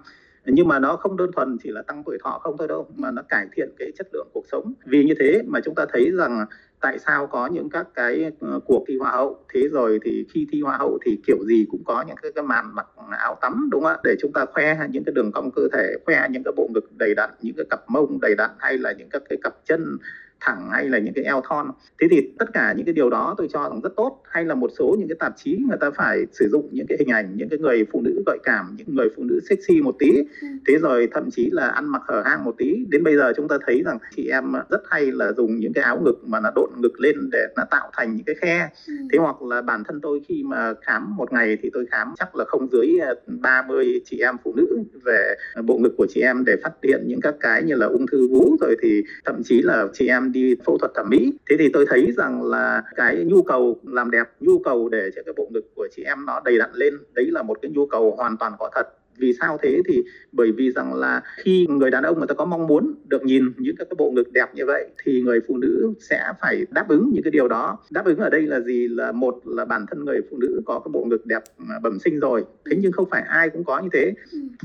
nhưng 0.53 0.69
mà 0.69 0.79
nó 0.79 0.97
không 0.97 1.17
đơn 1.17 1.31
thuần 1.37 1.59
chỉ 1.63 1.71
là 1.71 1.83
tăng 1.83 2.03
tuổi 2.07 2.19
thọ 2.25 2.39
không 2.43 2.57
thôi 2.59 2.69
đâu 2.69 2.89
mà 2.97 3.11
nó 3.11 3.23
cải 3.29 3.47
thiện 3.53 3.69
cái 3.79 3.93
chất 3.99 4.07
lượng 4.13 4.29
cuộc 4.35 4.45
sống. 4.53 4.73
Vì 4.87 5.05
như 5.05 5.15
thế 5.19 5.43
mà 5.47 5.61
chúng 5.65 5.75
ta 5.75 5.87
thấy 5.93 6.11
rằng 6.11 6.47
tại 6.81 6.99
sao 6.99 7.27
có 7.27 7.47
những 7.47 7.71
các 7.71 7.87
cái 7.95 8.33
ờ, 8.41 8.61
cuộc 8.65 8.85
thi 8.89 8.99
hoa 8.99 9.11
hậu. 9.11 9.45
Thế 9.55 9.69
rồi 9.73 9.99
thì 10.05 10.27
khi 10.33 10.47
thi 10.53 10.61
hoa 10.61 10.77
hậu 10.77 10.99
thì 11.05 11.19
kiểu 11.27 11.39
gì 11.47 11.67
cũng 11.71 11.83
có 11.85 12.05
những 12.07 12.17
cái, 12.23 12.33
cái 12.35 12.45
màn 12.45 12.75
mặc 12.75 12.87
áo 13.11 13.39
tắm 13.41 13.69
đúng 13.73 13.83
không 13.83 13.93
ạ? 13.93 13.99
Để 14.05 14.15
chúng 14.21 14.33
ta 14.33 14.45
khoe 14.53 14.79
những 14.91 15.05
cái 15.05 15.13
đường 15.13 15.33
cong 15.33 15.51
cơ 15.51 15.63
thể 15.73 15.95
khoe 16.07 16.29
những 16.31 16.43
cái 16.45 16.53
bộ 16.57 16.69
ngực 16.75 16.85
đầy 16.99 17.15
đặn 17.15 17.31
những 17.43 17.57
cái 17.57 17.67
cặp 17.71 17.81
mông 17.89 18.21
đầy 18.21 18.35
đặn 18.35 18.51
hay 18.59 18.79
là 18.79 18.93
những 18.93 19.09
các 19.09 19.23
cái 19.29 19.39
cặp 19.43 19.55
chân 19.65 19.99
thẳng 20.41 20.69
hay 20.73 20.89
là 20.89 20.99
những 20.99 21.15
cái 21.15 21.25
eo 21.25 21.43
thon. 21.49 21.71
Thế 22.01 22.07
thì 22.11 22.31
tất 22.39 22.53
cả 22.53 22.73
những 22.77 22.87
cái 22.87 22.93
điều 22.93 23.11
đó 23.11 23.35
tôi 23.39 23.49
cho 23.53 23.63
rằng 23.63 23.81
rất 23.81 23.93
tốt. 23.97 24.23
Hay 24.29 24.45
là 24.45 24.55
một 24.55 24.71
số 24.79 24.97
những 24.99 25.09
cái 25.09 25.17
tạp 25.21 25.33
chí 25.37 25.59
người 25.69 25.79
ta 25.81 25.91
phải 25.91 26.27
sử 26.33 26.49
dụng 26.53 26.69
những 26.73 26.87
cái 26.87 26.99
hình 26.99 27.09
ảnh 27.09 27.37
những 27.37 27.49
cái 27.49 27.59
người 27.59 27.87
phụ 27.93 28.01
nữ 28.05 28.23
gợi 28.27 28.39
cảm 28.43 28.77
những 28.79 28.97
người 28.97 29.09
phụ 29.17 29.25
nữ 29.25 29.41
sexy 29.49 29.81
một 29.81 29.97
tí. 29.99 30.11
Ừ. 30.43 30.49
thế 30.67 30.79
rồi 30.79 31.09
thậm 31.13 31.31
chí 31.31 31.51
là 31.53 31.69
ăn 31.69 31.89
mặc 31.89 32.03
hở 32.09 32.23
hang 32.25 32.45
một 32.45 32.55
tí. 32.59 32.85
Đến 32.89 33.05
bây 33.05 33.17
giờ 33.17 33.33
chúng 33.37 33.49
ta 33.49 33.59
thấy 33.67 33.83
rằng 33.85 33.99
chị 34.17 34.29
em 34.29 34.53
rất 34.71 34.83
hay 34.91 35.13
là 35.13 35.33
dùng 35.33 35.59
những 35.59 35.73
cái 35.73 35.85
áo 35.85 36.01
ngực 36.05 36.19
mà 36.25 36.41
nó 36.41 36.51
độn 36.55 36.71
ngực 36.77 37.01
lên 37.01 37.31
để 37.33 37.47
nó 37.57 37.65
tạo 37.71 37.91
thành 37.97 38.17
những 38.17 38.25
cái 38.25 38.35
khe. 38.35 38.69
Ừ. 38.87 38.95
thế 39.13 39.19
hoặc 39.19 39.43
là 39.43 39.63
bản 39.63 39.85
thân 39.85 40.01
tôi 40.01 40.21
khi 40.29 40.43
mà 40.47 40.75
khám 40.83 41.17
một 41.17 41.33
ngày 41.33 41.59
thì 41.63 41.71
tôi 41.73 41.87
khám 41.91 42.15
chắc 42.19 42.37
là 42.37 42.45
không 42.45 42.69
dưới 42.73 42.87
30 43.27 43.85
à, 43.85 44.03
chị 44.05 44.19
em 44.19 44.37
phụ 44.45 44.55
nữ 44.57 44.83
về 45.05 45.35
bộ 45.65 45.79
ngực 45.79 45.95
của 45.97 46.07
chị 46.11 46.21
em 46.21 46.45
để 46.45 46.57
phát 46.63 46.73
hiện 46.83 47.05
những 47.07 47.21
các 47.21 47.35
cái 47.41 47.63
như 47.63 47.75
là 47.75 47.87
ung 47.87 48.07
thư 48.07 48.29
vú. 48.29 48.57
Rồi 48.61 48.77
thì 48.83 49.03
thậm 49.25 49.43
chí 49.45 49.63
là 49.63 49.87
chị 49.93 50.07
em 50.09 50.28
đi 50.33 50.55
phẫu 50.67 50.79
thuật 50.79 50.93
thẩm 50.95 51.09
mỹ. 51.11 51.33
Thế 51.51 51.57
thì 51.59 51.69
tôi 51.73 51.87
thấy 51.89 52.13
rằng 52.17 52.43
là 52.43 52.83
cái 52.97 53.25
nhu 53.25 53.43
cầu 53.43 53.81
làm 53.85 54.11
đẹp, 54.11 54.25
nhu 54.41 54.59
cầu 54.59 54.89
để 54.89 55.11
cho 55.17 55.23
cái 55.27 55.35
bộ 55.37 55.49
ngực 55.51 55.65
của 55.75 55.89
chị 55.97 56.03
em 56.03 56.27
nó 56.27 56.41
đầy 56.45 56.59
đặn 56.59 56.71
lên, 56.73 56.95
đấy 57.15 57.27
là 57.31 57.43
một 57.43 57.59
cái 57.63 57.71
nhu 57.71 57.87
cầu 57.87 58.15
hoàn 58.17 58.37
toàn 58.37 58.53
có 58.59 58.71
thật 58.75 58.89
vì 59.19 59.33
sao 59.41 59.59
thế? 59.63 59.83
Thì 59.87 60.03
bởi 60.33 60.53
vì 60.53 60.71
rằng 60.71 60.95
là 60.95 61.23
khi 61.37 61.67
người 61.71 61.91
đàn 61.91 62.03
ông 62.03 62.19
người 62.19 62.27
ta 62.27 62.35
có 62.35 62.45
mong 62.45 62.67
muốn 62.67 62.95
được 63.09 63.25
nhìn 63.25 63.53
những 63.57 63.77
các 63.77 63.87
cái 63.91 63.95
bộ 63.99 64.11
ngực 64.11 64.33
đẹp 64.33 64.47
như 64.55 64.67
vậy 64.67 64.87
thì 65.05 65.21
người 65.23 65.41
phụ 65.49 65.57
nữ 65.57 65.93
sẽ 66.01 66.33
phải 66.41 66.67
đáp 66.71 66.89
ứng 66.89 67.11
những 67.13 67.23
cái 67.23 67.31
điều 67.31 67.49
đó. 67.49 67.79
Đáp 67.91 68.05
ứng 68.05 68.19
ở 68.19 68.31
đây 68.31 68.43
là 68.43 68.61
gì? 68.61 68.89
Là 68.89 69.13
một 69.13 69.41
là 69.45 69.65
bản 69.65 69.87
thân 69.91 70.05
người 70.05 70.21
phụ 70.31 70.37
nữ 70.37 70.61
có 70.67 70.79
cái 70.85 70.91
bộ 70.93 71.05
ngực 71.05 71.27
đẹp 71.27 71.43
bẩm 71.83 71.99
sinh 72.05 72.21
rồi. 72.21 72.45
Thế 72.71 72.77
nhưng 72.81 72.93
không 72.93 73.11
phải 73.11 73.23
ai 73.23 73.51
cũng 73.51 73.65
có 73.65 73.81
như 73.81 73.89
thế. 73.93 74.13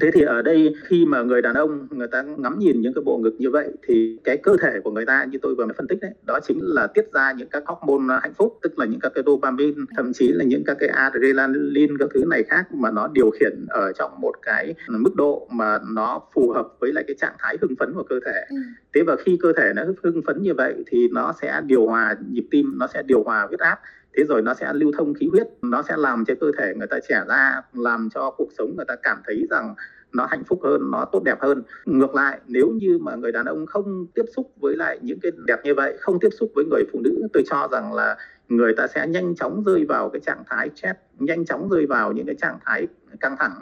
Thế 0.02 0.12
thì 0.14 0.22
ở 0.22 0.42
đây 0.42 0.76
khi 0.84 1.06
mà 1.06 1.24
người 1.24 1.42
đàn 1.42 1.56
ông 1.56 1.88
người 1.92 2.08
ta 2.08 2.22
ngắm 2.22 2.60
nhìn 2.60 2.82
những 2.82 2.94
cái 2.94 3.04
bộ 3.06 3.18
ngực 3.18 3.36
như 3.40 3.50
vậy 3.50 3.72
thì 3.88 4.18
cái 4.24 4.38
cơ 4.38 4.58
thể 4.62 4.80
của 4.84 4.92
người 4.92 5.06
ta 5.06 5.26
như 5.32 5.40
tôi 5.42 5.56
vừa 5.56 5.66
mới 5.66 5.74
phân 5.78 5.88
tích 5.88 6.00
đấy 6.02 6.12
đó 6.26 6.40
chính 6.48 6.60
là 6.62 6.88
tiết 6.88 7.14
ra 7.14 7.32
những 7.38 7.48
các 7.50 7.64
hormone 7.66 8.20
hạnh 8.22 8.34
phúc 8.34 8.60
tức 8.62 8.80
là 8.80 8.86
những 8.86 9.00
các 9.00 9.12
cái 9.16 9.24
dopamine 9.26 9.82
thậm 9.98 10.14
chí 10.14 10.28
là 10.28 10.44
những 10.44 10.64
các 10.66 10.78
cái 10.80 10.90
adrenaline 10.90 11.94
các 12.00 12.10
thứ 12.14 12.24
này 12.28 12.44
khác 12.44 12.74
mà 12.74 12.92
nó 12.92 13.08
điều 13.14 13.30
khiển 13.30 13.66
ở 13.70 13.92
trong 13.94 14.22
một 14.22 14.34
cái 14.46 14.76
mức 14.88 15.16
độ 15.16 15.48
mà 15.52 15.80
nó 15.94 16.22
phù 16.34 16.52
hợp 16.52 16.68
với 16.80 16.94
lại 16.94 17.04
cái 17.08 17.16
trạng 17.20 17.36
thái 17.40 17.58
hưng 17.62 17.76
phấn 17.80 17.94
của 17.94 18.04
cơ 18.10 18.20
thể 18.26 18.46
ừ. 18.50 18.56
thế 18.94 19.02
và 19.08 19.16
khi 19.26 19.38
cơ 19.42 19.54
thể 19.58 19.72
nó 19.76 19.84
hưng 20.04 20.22
phấn 20.28 20.42
như 20.42 20.54
vậy 20.54 20.84
thì 20.88 21.08
nó 21.12 21.34
sẽ 21.42 21.62
điều 21.66 21.86
hòa 21.86 22.16
nhịp 22.30 22.48
tim 22.52 22.74
nó 22.76 22.88
sẽ 22.88 23.04
điều 23.04 23.24
hòa 23.24 23.46
huyết 23.48 23.60
áp 23.60 23.80
thế 24.18 24.24
rồi 24.24 24.42
nó 24.42 24.54
sẽ 24.54 24.74
lưu 24.74 24.92
thông 24.98 25.14
khí 25.14 25.28
huyết 25.32 25.48
nó 25.62 25.82
sẽ 25.82 25.98
làm 25.98 26.26
cho 26.26 26.34
cơ 26.42 26.52
thể 26.58 26.74
người 26.76 26.88
ta 26.88 26.98
trẻ 27.10 27.24
ra 27.28 27.62
làm 27.74 28.10
cho 28.14 28.32
cuộc 28.38 28.50
sống 28.58 28.76
người 28.76 28.86
ta 28.88 28.96
cảm 29.04 29.18
thấy 29.26 29.48
rằng 29.50 29.76
nó 30.14 30.28
hạnh 30.30 30.44
phúc 30.44 30.60
hơn 30.64 30.92
nó 30.92 31.06
tốt 31.12 31.24
đẹp 31.24 31.42
hơn 31.42 31.64
ngược 31.86 32.16
lại 32.16 32.40
nếu 32.48 32.70
như 32.70 32.98
mà 33.02 33.16
người 33.16 33.32
đàn 33.32 33.46
ông 33.46 33.66
không 33.66 34.08
tiếp 34.14 34.26
xúc 34.36 34.52
với 34.60 34.76
lại 34.76 35.00
những 35.02 35.20
cái 35.20 35.32
đẹp 35.48 35.60
như 35.64 35.74
vậy 35.76 35.98
không 36.00 36.20
tiếp 36.20 36.30
xúc 36.40 36.52
với 36.56 36.66
người 36.66 36.84
phụ 36.94 37.00
nữ 37.04 37.28
tôi 37.34 37.44
cho 37.50 37.68
rằng 37.72 37.94
là 37.94 38.18
người 38.50 38.74
ta 38.78 38.88
sẽ 38.88 39.08
nhanh 39.08 39.36
chóng 39.36 39.64
rơi 39.66 39.86
vào 39.86 40.10
cái 40.10 40.20
trạng 40.20 40.44
thái 40.50 40.70
stress 40.76 41.00
nhanh 41.20 41.46
chóng 41.46 41.70
rơi 41.70 41.86
vào 41.86 42.12
những 42.12 42.26
cái 42.26 42.36
trạng 42.36 42.58
thái 42.66 42.88
căng 43.20 43.36
thẳng 43.40 43.54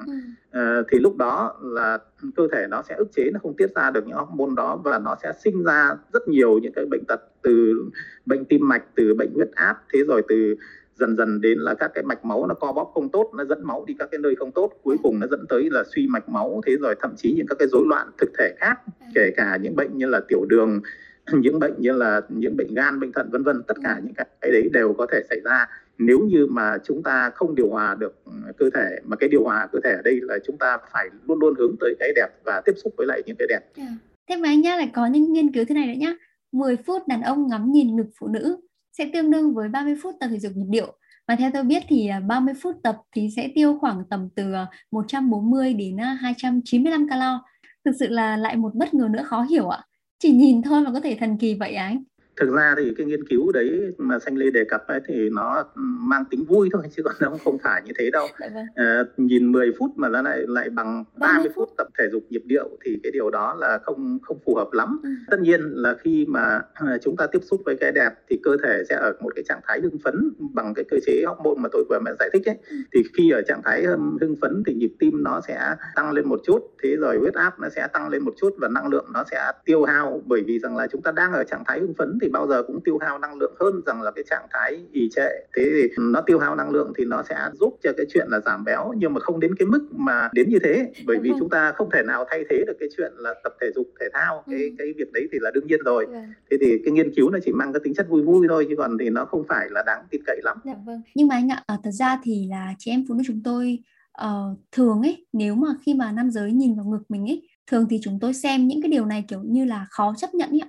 ừ. 0.54 0.80
uh, 0.80 0.86
thì 0.92 1.00
lúc 1.00 1.18
đó 1.18 1.56
là 1.62 1.98
cơ 2.36 2.48
thể 2.52 2.68
nó 2.70 2.82
sẽ 2.90 2.96
ức 2.96 3.08
chế 3.16 3.30
nó 3.34 3.40
không 3.44 3.56
tiết 3.58 3.76
ra 3.76 3.92
được 3.92 4.08
những 4.08 4.18
hormone 4.18 4.56
đó 4.58 4.82
và 4.84 5.00
nó 5.00 5.16
sẽ 5.24 5.34
sinh 5.44 5.64
ra 5.64 5.96
rất 6.14 6.28
nhiều 6.28 6.60
những 6.60 6.74
cái 6.76 6.86
bệnh 6.86 7.06
tật 7.08 7.22
từ 7.42 7.84
bệnh 8.26 8.46
tim 8.46 8.68
mạch 8.68 8.84
từ 8.96 9.14
bệnh 9.14 9.34
huyết 9.34 9.52
áp 9.52 9.84
thế 9.94 10.04
rồi 10.08 10.22
từ 10.28 10.56
dần 10.96 11.18
dần 11.18 11.42
đến 11.42 11.60
là 11.60 11.74
các 11.74 11.92
cái 11.94 12.04
mạch 12.04 12.26
máu 12.26 12.48
nó 12.48 12.54
co 12.54 12.72
bóp 12.72 12.92
không 12.94 13.10
tốt 13.10 13.32
nó 13.38 13.46
dẫn 13.46 13.68
máu 13.68 13.84
đi 13.88 13.96
các 14.00 14.08
cái 14.12 14.20
nơi 14.20 14.36
không 14.36 14.52
tốt 14.52 14.72
cuối 14.84 14.98
cùng 15.04 15.20
nó 15.20 15.28
dẫn 15.28 15.46
tới 15.50 15.70
là 15.72 15.84
suy 15.96 16.08
mạch 16.08 16.30
máu 16.30 16.62
thế 16.66 16.78
rồi 16.82 16.96
thậm 17.02 17.14
chí 17.18 17.34
những 17.34 17.48
các 17.48 17.56
cái 17.60 17.68
rối 17.68 17.84
loạn 17.88 18.12
thực 18.18 18.30
thể 18.40 18.54
khác 18.60 18.80
ừ. 18.86 19.06
kể 19.16 19.32
cả 19.38 19.58
những 19.62 19.76
bệnh 19.76 19.98
như 19.98 20.06
là 20.06 20.22
tiểu 20.28 20.46
đường 20.50 20.82
những 21.34 21.60
bệnh 21.60 21.74
như 21.78 21.92
là 21.92 22.22
những 22.30 22.58
bệnh 22.58 22.74
gan, 22.74 23.00
bệnh 23.00 23.12
thận, 23.12 23.30
vân 23.32 23.44
vân, 23.44 23.64
tất 23.68 23.78
cả 23.84 24.02
những 24.04 24.14
cái 24.14 24.52
đấy 24.52 24.70
đều 24.74 24.94
có 24.98 25.08
thể 25.12 25.22
xảy 25.30 25.40
ra 25.46 25.68
nếu 25.98 26.20
như 26.20 26.48
mà 26.50 26.78
chúng 26.84 27.04
ta 27.04 27.30
không 27.36 27.56
điều 27.56 27.70
hòa 27.70 27.96
được 28.00 28.26
ừ, 28.26 28.32
cơ 28.58 28.70
thể, 28.74 29.00
mà 29.04 29.16
cái 29.16 29.30
điều 29.30 29.44
hòa 29.44 29.68
cơ 29.72 29.80
thể 29.84 29.92
ở 29.92 30.02
đây 30.02 30.20
là 30.22 30.38
chúng 30.46 30.58
ta 30.58 30.78
phải 30.92 31.10
luôn 31.28 31.40
luôn 31.40 31.54
hướng 31.58 31.76
tới 31.80 31.96
cái 32.00 32.12
đẹp 32.16 32.28
và 32.44 32.62
tiếp 32.66 32.74
xúc 32.84 32.94
với 32.98 33.08
lại 33.08 33.22
những 33.26 33.36
cái 33.40 33.48
đẹp. 33.50 33.60
Dạ. 33.78 33.84
Thế 34.30 34.36
mà 34.36 34.50
anh 34.50 34.62
nhá, 34.62 34.76
lại 34.76 34.90
có 34.94 35.06
những 35.06 35.34
nghiên 35.34 35.52
cứu 35.52 35.66
thế 35.70 35.76
này 35.76 35.88
nữa 35.88 36.00
nhá. 36.00 36.14
10 36.52 36.78
phút 36.86 37.08
đàn 37.08 37.22
ông 37.22 37.48
ngắm 37.48 37.72
nhìn 37.72 37.96
ngực 37.96 38.10
phụ 38.20 38.28
nữ 38.28 38.58
sẽ 38.98 39.10
tương 39.14 39.32
đương 39.32 39.54
với 39.54 39.70
30 39.70 39.96
phút 40.02 40.16
tập 40.20 40.28
thể 40.32 40.40
dục 40.40 40.52
nhịp 40.56 40.68
điệu. 40.70 40.98
Và 41.28 41.36
theo 41.36 41.52
tôi 41.54 41.64
biết 41.64 41.84
thì 41.88 42.08
à, 42.08 42.20
30 42.20 42.54
phút 42.62 42.76
tập 42.84 42.98
thì 43.16 43.30
sẽ 43.36 43.52
tiêu 43.56 43.78
khoảng 43.82 44.04
tầm 44.10 44.30
từ 44.36 44.54
à, 44.54 44.68
140 44.92 45.74
đến 45.74 45.98
à, 45.98 46.18
295 46.22 47.10
calo. 47.10 47.44
Thực 47.86 47.92
sự 48.00 48.08
là 48.08 48.38
lại 48.38 48.56
một 48.56 48.76
bất 48.76 48.94
ngờ 48.94 49.08
nữa 49.12 49.24
khó 49.24 49.42
hiểu 49.42 49.70
ạ. 49.70 49.84
Chỉ 50.22 50.32
nhìn 50.32 50.62
thôi 50.62 50.82
mà 50.82 50.92
có 50.94 51.00
thể 51.00 51.18
thần 51.20 51.38
kỳ 51.38 51.54
vậy 51.54 51.74
anh 51.76 52.04
thực 52.38 52.50
ra 52.56 52.76
thì 52.78 52.94
cái 52.98 53.06
nghiên 53.06 53.28
cứu 53.28 53.52
đấy 53.52 53.94
mà 53.98 54.20
xanh 54.20 54.36
lê 54.36 54.52
đề 54.52 54.64
cập 54.64 54.88
ấy 54.88 55.00
thì 55.08 55.30
nó 55.30 55.64
mang 55.76 56.24
tính 56.30 56.46
vui 56.46 56.70
thôi 56.74 56.84
chứ 56.96 57.04
còn 57.04 57.14
nó 57.20 57.38
không 57.44 57.58
phải 57.64 57.82
như 57.86 57.92
thế 57.98 58.10
đâu. 58.12 58.28
À, 58.76 59.04
nhìn 59.18 59.52
10 59.52 59.72
phút 59.80 59.92
mà 59.96 60.10
nó 60.10 60.22
lại 60.22 60.40
lại 60.48 60.70
bằng 60.70 61.04
30 61.18 61.52
phút. 61.56 61.70
tập 61.78 61.88
thể 61.98 62.10
dục 62.12 62.24
nhịp 62.30 62.42
điệu 62.46 62.70
thì 62.86 63.00
cái 63.04 63.12
điều 63.12 63.30
đó 63.30 63.56
là 63.60 63.80
không 63.84 64.20
không 64.22 64.38
phù 64.46 64.56
hợp 64.56 64.68
lắm. 64.72 65.00
Ừ. 65.04 65.10
tất 65.30 65.40
nhiên 65.40 65.62
là 65.62 65.96
khi 66.04 66.26
mà 66.30 66.62
à, 66.74 66.98
chúng 67.02 67.16
ta 67.18 67.28
tiếp 67.28 67.40
xúc 67.42 67.62
với 67.66 67.76
cái 67.76 67.92
đẹp 67.92 68.10
thì 68.30 68.40
cơ 68.44 68.58
thể 68.64 68.84
sẽ 68.90 68.96
ở 68.96 69.14
một 69.22 69.30
cái 69.36 69.44
trạng 69.44 69.62
thái 69.68 69.80
hưng 69.82 70.00
phấn 70.04 70.32
bằng 70.54 70.74
cái 70.74 70.86
cơ 70.90 70.98
chế 71.06 71.24
hormone 71.28 71.62
mà 71.62 71.70
tôi 71.72 71.84
vừa 71.90 72.00
mới 72.00 72.14
giải 72.20 72.30
thích 72.34 72.46
ấy. 72.46 72.58
Ừ. 72.70 72.76
thì 72.94 73.04
khi 73.18 73.32
ở 73.32 73.42
trạng 73.42 73.62
thái 73.64 73.86
hưng 74.22 74.36
phấn 74.42 74.64
thì 74.66 74.74
nhịp 74.74 74.92
tim 75.00 75.24
nó 75.24 75.42
sẽ 75.48 75.76
tăng 75.96 76.12
lên 76.12 76.28
một 76.28 76.40
chút 76.46 76.60
thế 76.84 76.96
rồi 76.96 77.18
huyết 77.18 77.34
áp 77.34 77.60
nó 77.60 77.70
sẽ 77.70 77.88
tăng 77.94 78.10
lên 78.10 78.24
một 78.24 78.34
chút 78.38 78.56
và 78.58 78.68
năng 78.68 78.88
lượng 78.88 79.06
nó 79.14 79.24
sẽ 79.32 79.52
tiêu 79.66 79.84
hao 79.84 80.22
bởi 80.26 80.44
vì 80.48 80.60
rằng 80.60 80.78
là 80.78 80.88
chúng 80.88 81.02
ta 81.02 81.12
đang 81.12 81.34
ở 81.34 81.44
trạng 81.44 81.64
thái 81.68 81.80
hưng 81.80 81.94
phấn 81.94 82.18
thì 82.22 82.30
bao 82.30 82.48
giờ 82.48 82.64
cũng 82.64 82.80
tiêu 82.84 82.98
hao 83.02 83.20
năng 83.20 83.38
lượng 83.40 83.54
hơn 83.60 83.82
rằng 83.86 84.02
là 84.02 84.12
cái 84.12 84.24
trạng 84.30 84.48
thái 84.52 84.86
ì 84.92 85.10
trệ. 85.16 85.30
Thế 85.58 85.64
thì 85.74 85.90
nó 85.98 86.22
tiêu 86.22 86.40
hao 86.40 86.56
năng 86.56 86.70
lượng 86.70 86.94
thì 86.98 87.06
nó 87.06 87.24
sẽ 87.30 87.36
giúp 87.60 87.78
cho 87.84 87.92
cái 87.98 88.06
chuyện 88.14 88.28
là 88.30 88.40
giảm 88.40 88.64
béo 88.64 88.94
nhưng 88.98 89.14
mà 89.14 89.20
không 89.20 89.40
đến 89.40 89.56
cái 89.56 89.66
mức 89.66 89.88
mà 89.92 90.30
đến 90.34 90.50
như 90.50 90.60
thế. 90.64 90.92
Bởi 91.06 91.18
vì 91.22 91.32
chúng 91.40 91.50
ta 91.50 91.72
không 91.72 91.90
thể 91.94 92.04
nào 92.04 92.26
thay 92.30 92.44
thế 92.50 92.64
được 92.68 92.78
cái 92.80 92.90
chuyện 92.98 93.14
là 93.18 93.34
tập 93.44 93.54
thể 93.62 93.68
dục 93.76 93.88
thể 94.00 94.06
thao. 94.14 94.44
Cái 94.52 94.64
ừ. 94.64 94.70
cái 94.78 94.94
việc 94.98 95.12
đấy 95.14 95.28
thì 95.32 95.38
là 95.42 95.52
đương 95.54 95.68
nhiên 95.68 95.80
rồi. 95.86 96.08
Dạ. 96.12 96.28
thế 96.52 96.58
thì 96.62 96.82
cái 96.86 96.92
nghiên 96.92 97.16
cứu 97.16 97.30
nó 97.30 97.40
chỉ 97.46 97.52
mang 97.52 97.74
cái 97.74 97.80
tính 97.84 97.94
chất 97.94 98.10
vui 98.10 98.22
vui 98.22 98.48
thôi 98.50 98.66
chứ 98.70 98.76
còn 98.78 98.98
thì 98.98 99.10
nó 99.10 99.26
không 99.26 99.44
phải 99.48 99.68
là 99.70 99.84
đáng 99.86 100.06
tin 100.12 100.22
cậy 100.26 100.40
lắm. 100.44 100.58
Dạ 100.66 100.76
vâng. 100.86 101.02
Nhưng 101.16 101.28
mà 101.28 101.36
anh 101.36 101.52
ạ 101.52 101.64
à, 101.68 101.78
thật 101.84 101.92
ra 101.92 102.20
thì 102.24 102.48
là 102.50 102.74
chị 102.80 102.92
em 102.92 103.06
phụ 103.08 103.16
nữ 103.16 103.24
chúng 103.28 103.42
tôi 103.44 103.80
uh, 104.26 104.60
thường 104.72 105.02
ấy 105.02 105.26
nếu 105.34 105.56
mà 105.56 105.68
khi 105.86 105.94
mà 105.94 106.12
nam 106.12 106.32
giới 106.32 106.52
nhìn 106.52 106.76
vào 106.76 106.86
ngực 106.86 107.02
mình 107.10 107.30
ấy 107.30 107.48
thường 107.68 107.86
thì 107.90 108.00
chúng 108.04 108.20
tôi 108.22 108.34
xem 108.34 108.68
những 108.68 108.82
cái 108.82 108.92
điều 108.92 109.06
này 109.06 109.26
kiểu 109.28 109.42
như 109.44 109.66
là 109.66 109.86
khó 109.90 110.14
chấp 110.18 110.34
nhận 110.34 110.50
ấy 110.50 110.62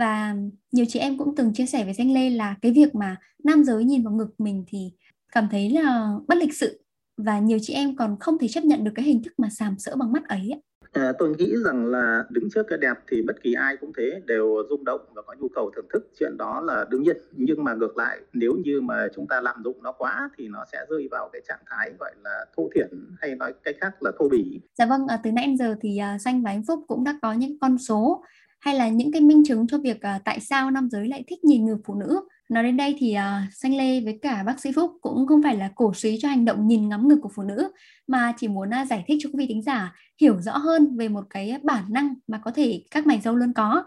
và 0.00 0.34
nhiều 0.72 0.84
chị 0.88 0.98
em 0.98 1.18
cũng 1.18 1.34
từng 1.36 1.52
chia 1.54 1.66
sẻ 1.66 1.84
với 1.84 1.94
danh 1.94 2.14
lê 2.14 2.30
là 2.30 2.54
cái 2.62 2.72
việc 2.72 2.94
mà 2.94 3.16
nam 3.44 3.64
giới 3.64 3.84
nhìn 3.84 4.04
vào 4.04 4.14
ngực 4.14 4.30
mình 4.38 4.64
thì 4.68 4.92
cảm 5.32 5.48
thấy 5.50 5.70
là 5.70 6.14
bất 6.28 6.38
lịch 6.38 6.54
sự. 6.54 6.80
Và 7.16 7.38
nhiều 7.38 7.58
chị 7.62 7.72
em 7.72 7.96
còn 7.96 8.16
không 8.20 8.38
thể 8.38 8.48
chấp 8.48 8.64
nhận 8.64 8.84
được 8.84 8.92
cái 8.94 9.04
hình 9.04 9.22
thức 9.22 9.32
mà 9.38 9.48
sàm 9.50 9.78
sỡ 9.78 9.96
bằng 9.96 10.12
mắt 10.12 10.28
ấy 10.28 10.62
À, 10.92 11.12
tôi 11.18 11.36
nghĩ 11.38 11.54
rằng 11.64 11.86
là 11.86 12.24
đứng 12.30 12.50
trước 12.54 12.62
cái 12.68 12.78
đẹp 12.78 12.94
thì 13.10 13.22
bất 13.22 13.42
kỳ 13.42 13.52
ai 13.52 13.76
cũng 13.76 13.92
thế 13.96 14.20
đều 14.26 14.56
rung 14.70 14.84
động 14.84 15.00
và 15.14 15.22
có 15.22 15.34
nhu 15.40 15.48
cầu 15.54 15.70
thưởng 15.76 15.86
thức. 15.92 16.10
Chuyện 16.18 16.36
đó 16.38 16.60
là 16.60 16.84
đương 16.90 17.02
nhiên 17.02 17.16
nhưng 17.32 17.64
mà 17.64 17.74
ngược 17.74 17.96
lại 17.96 18.20
nếu 18.32 18.52
như 18.64 18.80
mà 18.80 19.06
chúng 19.14 19.26
ta 19.28 19.40
lạm 19.40 19.62
dụng 19.64 19.82
nó 19.82 19.92
quá 19.92 20.30
thì 20.38 20.48
nó 20.48 20.64
sẽ 20.72 20.78
rơi 20.90 21.08
vào 21.10 21.28
cái 21.32 21.42
trạng 21.48 21.60
thái 21.66 21.92
gọi 21.98 22.14
là 22.24 22.46
thô 22.56 22.70
thiển 22.74 22.88
hay 23.20 23.34
nói 23.34 23.54
cách 23.64 23.76
khác 23.80 24.02
là 24.02 24.12
thô 24.18 24.28
bỉ. 24.28 24.60
Dạ 24.78 24.86
vâng, 24.86 25.06
à, 25.08 25.20
từ 25.22 25.32
nãy 25.32 25.46
đến 25.46 25.56
giờ 25.56 25.74
thì 25.80 26.00
Danh 26.20 26.42
và 26.42 26.50
Anh 26.50 26.62
Phúc 26.68 26.84
cũng 26.88 27.04
đã 27.04 27.18
có 27.22 27.32
những 27.32 27.58
con 27.60 27.78
số 27.78 28.24
hay 28.60 28.74
là 28.74 28.88
những 28.88 29.12
cái 29.12 29.20
minh 29.20 29.42
chứng 29.46 29.66
cho 29.66 29.78
việc 29.78 29.96
uh, 29.96 30.24
tại 30.24 30.40
sao 30.40 30.70
nam 30.70 30.88
giới 30.90 31.08
lại 31.08 31.24
thích 31.26 31.44
nhìn 31.44 31.64
ngược 31.64 31.78
phụ 31.84 31.94
nữ? 31.94 32.20
Nói 32.50 32.62
đến 32.62 32.76
đây 32.76 32.96
thì 32.98 33.16
uh, 33.16 33.52
Xanh 33.54 33.76
Lê 33.76 34.00
với 34.00 34.18
cả 34.22 34.42
bác 34.42 34.60
sĩ 34.60 34.72
Phúc 34.72 34.92
cũng 35.00 35.26
không 35.26 35.42
phải 35.42 35.56
là 35.56 35.70
cổ 35.74 35.94
suý 35.94 36.18
cho 36.20 36.28
hành 36.28 36.44
động 36.44 36.66
nhìn 36.66 36.88
ngắm 36.88 37.08
ngực 37.08 37.18
của 37.22 37.30
phụ 37.34 37.42
nữ 37.42 37.72
mà 38.06 38.32
chỉ 38.36 38.48
muốn 38.48 38.70
uh, 38.82 38.88
giải 38.88 39.04
thích 39.08 39.18
cho 39.20 39.30
quý 39.32 39.38
vị 39.38 39.46
thính 39.48 39.62
giả 39.62 39.94
hiểu 40.20 40.40
rõ 40.40 40.58
hơn 40.58 40.96
về 40.96 41.08
một 41.08 41.24
cái 41.30 41.58
bản 41.62 41.84
năng 41.88 42.14
mà 42.26 42.38
có 42.38 42.50
thể 42.50 42.82
các 42.90 43.06
mày 43.06 43.20
dâu 43.20 43.36
luôn 43.36 43.52
có. 43.52 43.84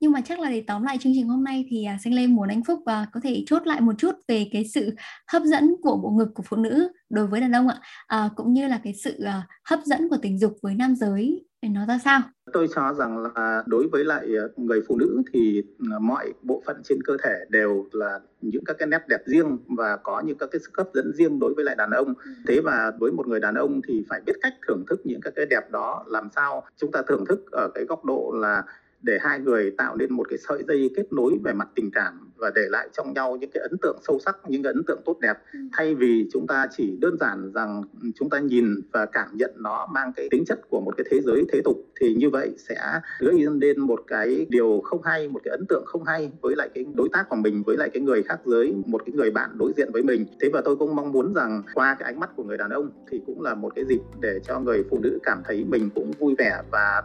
Nhưng 0.00 0.12
mà 0.12 0.20
chắc 0.20 0.40
là 0.40 0.50
để 0.50 0.64
tóm 0.66 0.82
lại 0.82 0.98
chương 0.98 1.12
trình 1.14 1.28
hôm 1.28 1.44
nay 1.44 1.64
thì 1.68 1.86
uh, 1.94 2.00
Xanh 2.00 2.14
Lê 2.14 2.26
muốn 2.26 2.48
anh 2.48 2.64
Phúc 2.64 2.78
uh, 2.78 3.08
có 3.12 3.20
thể 3.22 3.44
chốt 3.46 3.66
lại 3.66 3.80
một 3.80 3.92
chút 3.98 4.14
về 4.28 4.48
cái 4.52 4.64
sự 4.74 4.94
hấp 5.32 5.42
dẫn 5.42 5.76
của 5.82 5.96
bộ 5.96 6.10
ngực 6.10 6.28
của 6.34 6.42
phụ 6.46 6.56
nữ 6.56 6.88
đối 7.10 7.26
với 7.26 7.40
đàn 7.40 7.52
ông 7.52 7.68
ạ. 7.68 7.80
Uh, 8.26 8.32
cũng 8.36 8.52
như 8.52 8.68
là 8.68 8.80
cái 8.84 8.94
sự 8.94 9.18
uh, 9.22 9.44
hấp 9.64 9.80
dẫn 9.84 10.08
của 10.08 10.16
tình 10.22 10.38
dục 10.38 10.56
với 10.62 10.74
nam 10.74 10.96
giới 10.96 11.44
để 11.66 11.72
nó 11.74 11.86
ra 11.86 11.98
sao? 12.04 12.20
Tôi 12.52 12.68
cho 12.74 12.92
rằng 12.92 13.18
là 13.18 13.62
đối 13.66 13.88
với 13.88 14.04
lại 14.04 14.26
ờ, 14.36 14.48
người 14.56 14.82
phụ 14.88 14.96
nữ 14.96 15.22
thì 15.32 15.62
ờ, 15.90 15.98
mọi 15.98 16.32
bộ 16.42 16.62
phận 16.66 16.76
trên 16.84 16.98
cơ 17.04 17.16
thể 17.22 17.34
đều 17.48 17.86
là 17.92 18.20
những 18.40 18.64
các 18.64 18.76
cái 18.78 18.86
nét 18.86 19.08
đẹp 19.08 19.20
riêng 19.26 19.58
và 19.66 19.96
có 19.96 20.22
những 20.26 20.38
các 20.38 20.48
cái 20.52 20.60
sức 20.60 20.76
hấp 20.76 20.86
dẫn 20.94 21.12
riêng 21.14 21.38
đối 21.38 21.54
với 21.54 21.64
lại 21.64 21.74
đàn 21.74 21.90
ông. 21.90 22.14
Ừ. 22.24 22.30
thế 22.46 22.60
và 22.60 22.92
với 22.98 23.12
một 23.12 23.26
người 23.26 23.40
đàn 23.40 23.54
ông 23.54 23.80
thì 23.88 24.04
phải 24.08 24.20
biết 24.26 24.32
cách 24.42 24.54
thưởng 24.68 24.84
thức 24.88 25.00
những 25.04 25.20
các 25.20 25.32
cái 25.36 25.46
đẹp 25.46 25.70
đó 25.70 26.04
làm 26.06 26.28
sao. 26.36 26.64
Chúng 26.76 26.92
ta 26.92 27.02
thưởng 27.08 27.24
thức 27.28 27.50
ở 27.52 27.70
cái 27.74 27.84
góc 27.84 28.04
độ 28.04 28.32
là 28.34 28.62
để 29.06 29.18
hai 29.20 29.38
người 29.38 29.70
tạo 29.70 29.96
nên 29.96 30.12
một 30.12 30.26
cái 30.28 30.38
sợi 30.38 30.62
dây 30.68 30.90
kết 30.96 31.12
nối 31.12 31.32
về 31.44 31.52
mặt 31.52 31.68
tình 31.74 31.90
cảm 31.90 32.30
và 32.36 32.50
để 32.54 32.62
lại 32.70 32.88
trong 32.92 33.12
nhau 33.12 33.36
những 33.36 33.50
cái 33.50 33.62
ấn 33.62 33.78
tượng 33.82 33.98
sâu 34.06 34.18
sắc 34.18 34.36
những 34.48 34.62
cái 34.62 34.72
ấn 34.72 34.82
tượng 34.86 35.00
tốt 35.04 35.18
đẹp 35.20 35.34
ừ. 35.52 35.58
thay 35.72 35.94
vì 35.94 36.28
chúng 36.32 36.46
ta 36.46 36.66
chỉ 36.76 36.96
đơn 37.00 37.16
giản 37.20 37.52
rằng 37.54 37.82
chúng 38.14 38.30
ta 38.30 38.38
nhìn 38.38 38.80
và 38.92 39.06
cảm 39.06 39.36
nhận 39.36 39.50
nó 39.56 39.86
mang 39.94 40.12
cái 40.16 40.28
tính 40.30 40.44
chất 40.44 40.60
của 40.68 40.80
một 40.80 40.96
cái 40.96 41.06
thế 41.10 41.20
giới 41.20 41.44
thế 41.52 41.60
tục 41.64 41.85
thì 42.00 42.14
như 42.14 42.30
vậy 42.30 42.54
sẽ 42.68 43.00
gây 43.18 43.46
nên 43.52 43.80
một 43.80 44.00
cái 44.06 44.46
điều 44.48 44.80
không 44.84 45.02
hay, 45.02 45.28
một 45.28 45.40
cái 45.44 45.50
ấn 45.50 45.66
tượng 45.68 45.84
không 45.86 46.04
hay 46.04 46.32
với 46.40 46.56
lại 46.56 46.68
cái 46.74 46.84
đối 46.94 47.08
tác 47.12 47.28
của 47.28 47.36
mình, 47.36 47.62
với 47.66 47.76
lại 47.76 47.90
cái 47.92 48.02
người 48.02 48.22
khác 48.22 48.40
giới, 48.44 48.74
một 48.86 49.02
cái 49.06 49.12
người 49.14 49.30
bạn 49.30 49.50
đối 49.58 49.72
diện 49.76 49.88
với 49.92 50.02
mình. 50.02 50.26
Thế 50.40 50.48
và 50.52 50.62
tôi 50.64 50.76
cũng 50.76 50.96
mong 50.96 51.12
muốn 51.12 51.34
rằng 51.34 51.62
qua 51.74 51.96
cái 51.98 52.12
ánh 52.12 52.20
mắt 52.20 52.30
của 52.36 52.44
người 52.44 52.58
đàn 52.58 52.70
ông 52.70 52.90
thì 53.10 53.20
cũng 53.26 53.42
là 53.42 53.54
một 53.54 53.72
cái 53.76 53.84
dịp 53.84 54.00
để 54.20 54.40
cho 54.44 54.60
người 54.60 54.84
phụ 54.90 54.98
nữ 55.02 55.18
cảm 55.22 55.42
thấy 55.44 55.64
mình 55.64 55.90
cũng 55.94 56.10
vui 56.18 56.34
vẻ 56.38 56.62
và 56.70 57.02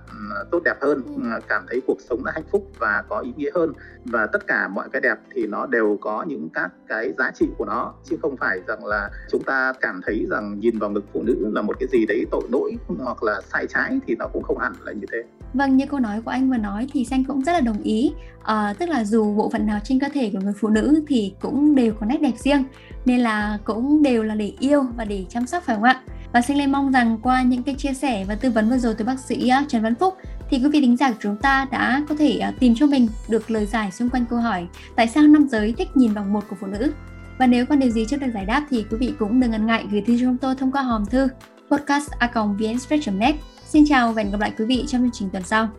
tốt 0.52 0.62
đẹp 0.66 0.76
hơn 0.82 1.02
cảm 1.48 1.66
thấy 1.70 1.82
cuộc 1.88 1.98
sống 2.10 2.24
đã 2.26 2.32
hạnh 2.36 2.48
phúc 2.52 2.68
và 2.80 3.04
có 3.10 3.20
ý 3.20 3.34
nghĩa 3.38 3.52
hơn. 3.56 3.74
Và 4.06 4.28
tất 4.28 4.48
cả 4.48 4.68
mọi 4.68 4.90
cái 4.92 5.02
đẹp 5.02 5.18
thì 5.32 5.48
nó 5.48 5.66
đều 5.66 5.98
có 6.02 6.26
những 6.28 6.50
các 6.54 6.72
cái 6.88 7.14
giá 7.18 7.32
trị 7.36 7.48
của 7.58 7.66
nó, 7.66 7.94
chứ 8.04 8.18
không 8.22 8.38
phải 8.38 8.60
rằng 8.68 8.86
là 8.86 9.10
chúng 9.30 9.44
ta 9.44 9.74
cảm 9.82 10.02
thấy 10.06 10.28
rằng 10.30 10.60
nhìn 10.60 10.80
vào 10.80 10.90
ngực 10.90 11.04
phụ 11.14 11.24
nữ 11.24 11.52
là 11.56 11.62
một 11.62 11.76
cái 11.80 11.88
gì 11.92 12.06
đấy 12.06 12.26
tội 12.32 12.44
lỗi 12.52 12.78
hoặc 12.88 13.24
là 13.24 13.42
sai 13.42 13.68
trái 13.68 14.00
thì 14.08 14.16
nó 14.16 14.28
cũng 14.34 14.44
không 14.44 14.58
hẳn 14.58 14.74
là 14.86 14.92
như 14.92 15.06
thế. 15.12 15.18
Vâng, 15.54 15.78
như 15.78 15.86
câu 15.86 16.00
nói 16.00 16.22
của 16.22 16.32
anh 16.32 16.50
vừa 16.50 16.58
nói 16.58 16.88
thì 16.94 17.06
Xanh 17.06 17.24
cũng 17.24 17.42
rất 17.42 17.52
là 17.52 17.60
đồng 17.60 17.82
ý. 17.84 18.12
À, 18.44 18.74
tức 18.80 18.90
là 18.90 19.04
dù 19.04 19.36
bộ 19.36 19.50
phận 19.50 19.66
nào 19.66 19.80
trên 19.84 20.00
cơ 20.00 20.08
thể 20.14 20.30
của 20.34 20.40
người 20.44 20.54
phụ 20.60 20.68
nữ 20.68 21.04
thì 21.08 21.34
cũng 21.42 21.76
đều 21.76 21.94
có 22.00 22.06
nét 22.06 22.22
đẹp 22.22 22.38
riêng, 22.38 22.64
nên 23.06 23.20
là 23.20 23.58
cũng 23.64 24.04
đều 24.04 24.24
là 24.24 24.36
để 24.36 24.54
yêu 24.60 24.84
và 24.98 25.06
để 25.06 25.26
chăm 25.30 25.48
sóc 25.48 25.64
phải 25.64 25.76
không 25.76 25.84
ạ? 25.84 26.02
Và 26.34 26.42
Xanh 26.42 26.58
lên 26.58 26.72
mong 26.72 26.92
rằng 26.92 27.18
qua 27.24 27.42
những 27.42 27.64
cái 27.64 27.76
chia 27.76 27.94
sẻ 27.94 28.26
và 28.28 28.36
tư 28.36 28.50
vấn 28.50 28.70
vừa 28.70 28.78
rồi 28.78 28.96
từ 28.98 29.06
bác 29.06 29.20
sĩ 29.20 29.50
ờ, 29.50 29.58
Trần 29.68 29.82
Văn 29.82 29.96
Phúc 29.96 30.14
thì 30.50 30.58
quý 30.58 30.70
vị 30.70 30.82
thính 30.82 30.98
giả 30.98 31.12
của 31.12 31.18
chúng 31.20 31.38
ta 31.38 31.68
đã 31.72 32.04
có 32.10 32.16
thể 32.16 32.38
ờ, 32.38 32.52
tìm 32.60 32.76
cho 32.76 32.86
mình 32.86 33.08
được 33.30 33.52
lời 33.52 33.66
giải 33.66 33.92
xung 33.92 34.10
quanh 34.10 34.26
câu 34.30 34.40
hỏi 34.40 34.68
tại 34.96 35.08
sao 35.08 35.24
nam 35.24 35.48
giới 35.48 35.74
thích 35.78 35.90
nhìn 35.96 36.14
vòng 36.14 36.34
một 36.34 36.44
của 36.50 36.56
phụ 36.60 36.68
nữ. 36.68 36.94
Và 37.38 37.48
nếu 37.48 37.66
có 37.66 37.76
điều 37.76 37.90
gì 37.90 38.06
chưa 38.10 38.18
được 38.18 38.32
giải 38.34 38.46
đáp 38.46 38.66
thì 38.70 38.86
quý 38.92 38.98
vị 38.98 39.14
cũng 39.20 39.40
đừng 39.40 39.52
ngần 39.52 39.66
ngại 39.66 39.86
gửi 39.92 40.02
thư 40.02 40.18
cho 40.18 40.26
chúng 40.26 40.38
tôi 40.38 40.56
thông 40.56 40.72
qua 40.72 40.82
hòm 40.82 41.06
thư 41.06 41.28
podcast 41.72 42.10
net 43.14 43.36
Xin 43.72 43.86
chào 43.86 44.14
và 44.14 44.24
hẹn 44.24 44.32
gặp 44.32 44.40
lại 44.40 44.54
quý 44.58 44.66
vị 44.66 44.84
trong 44.88 45.02
chương 45.02 45.12
trình 45.14 45.30
tuần 45.30 45.44
sau. 45.44 45.70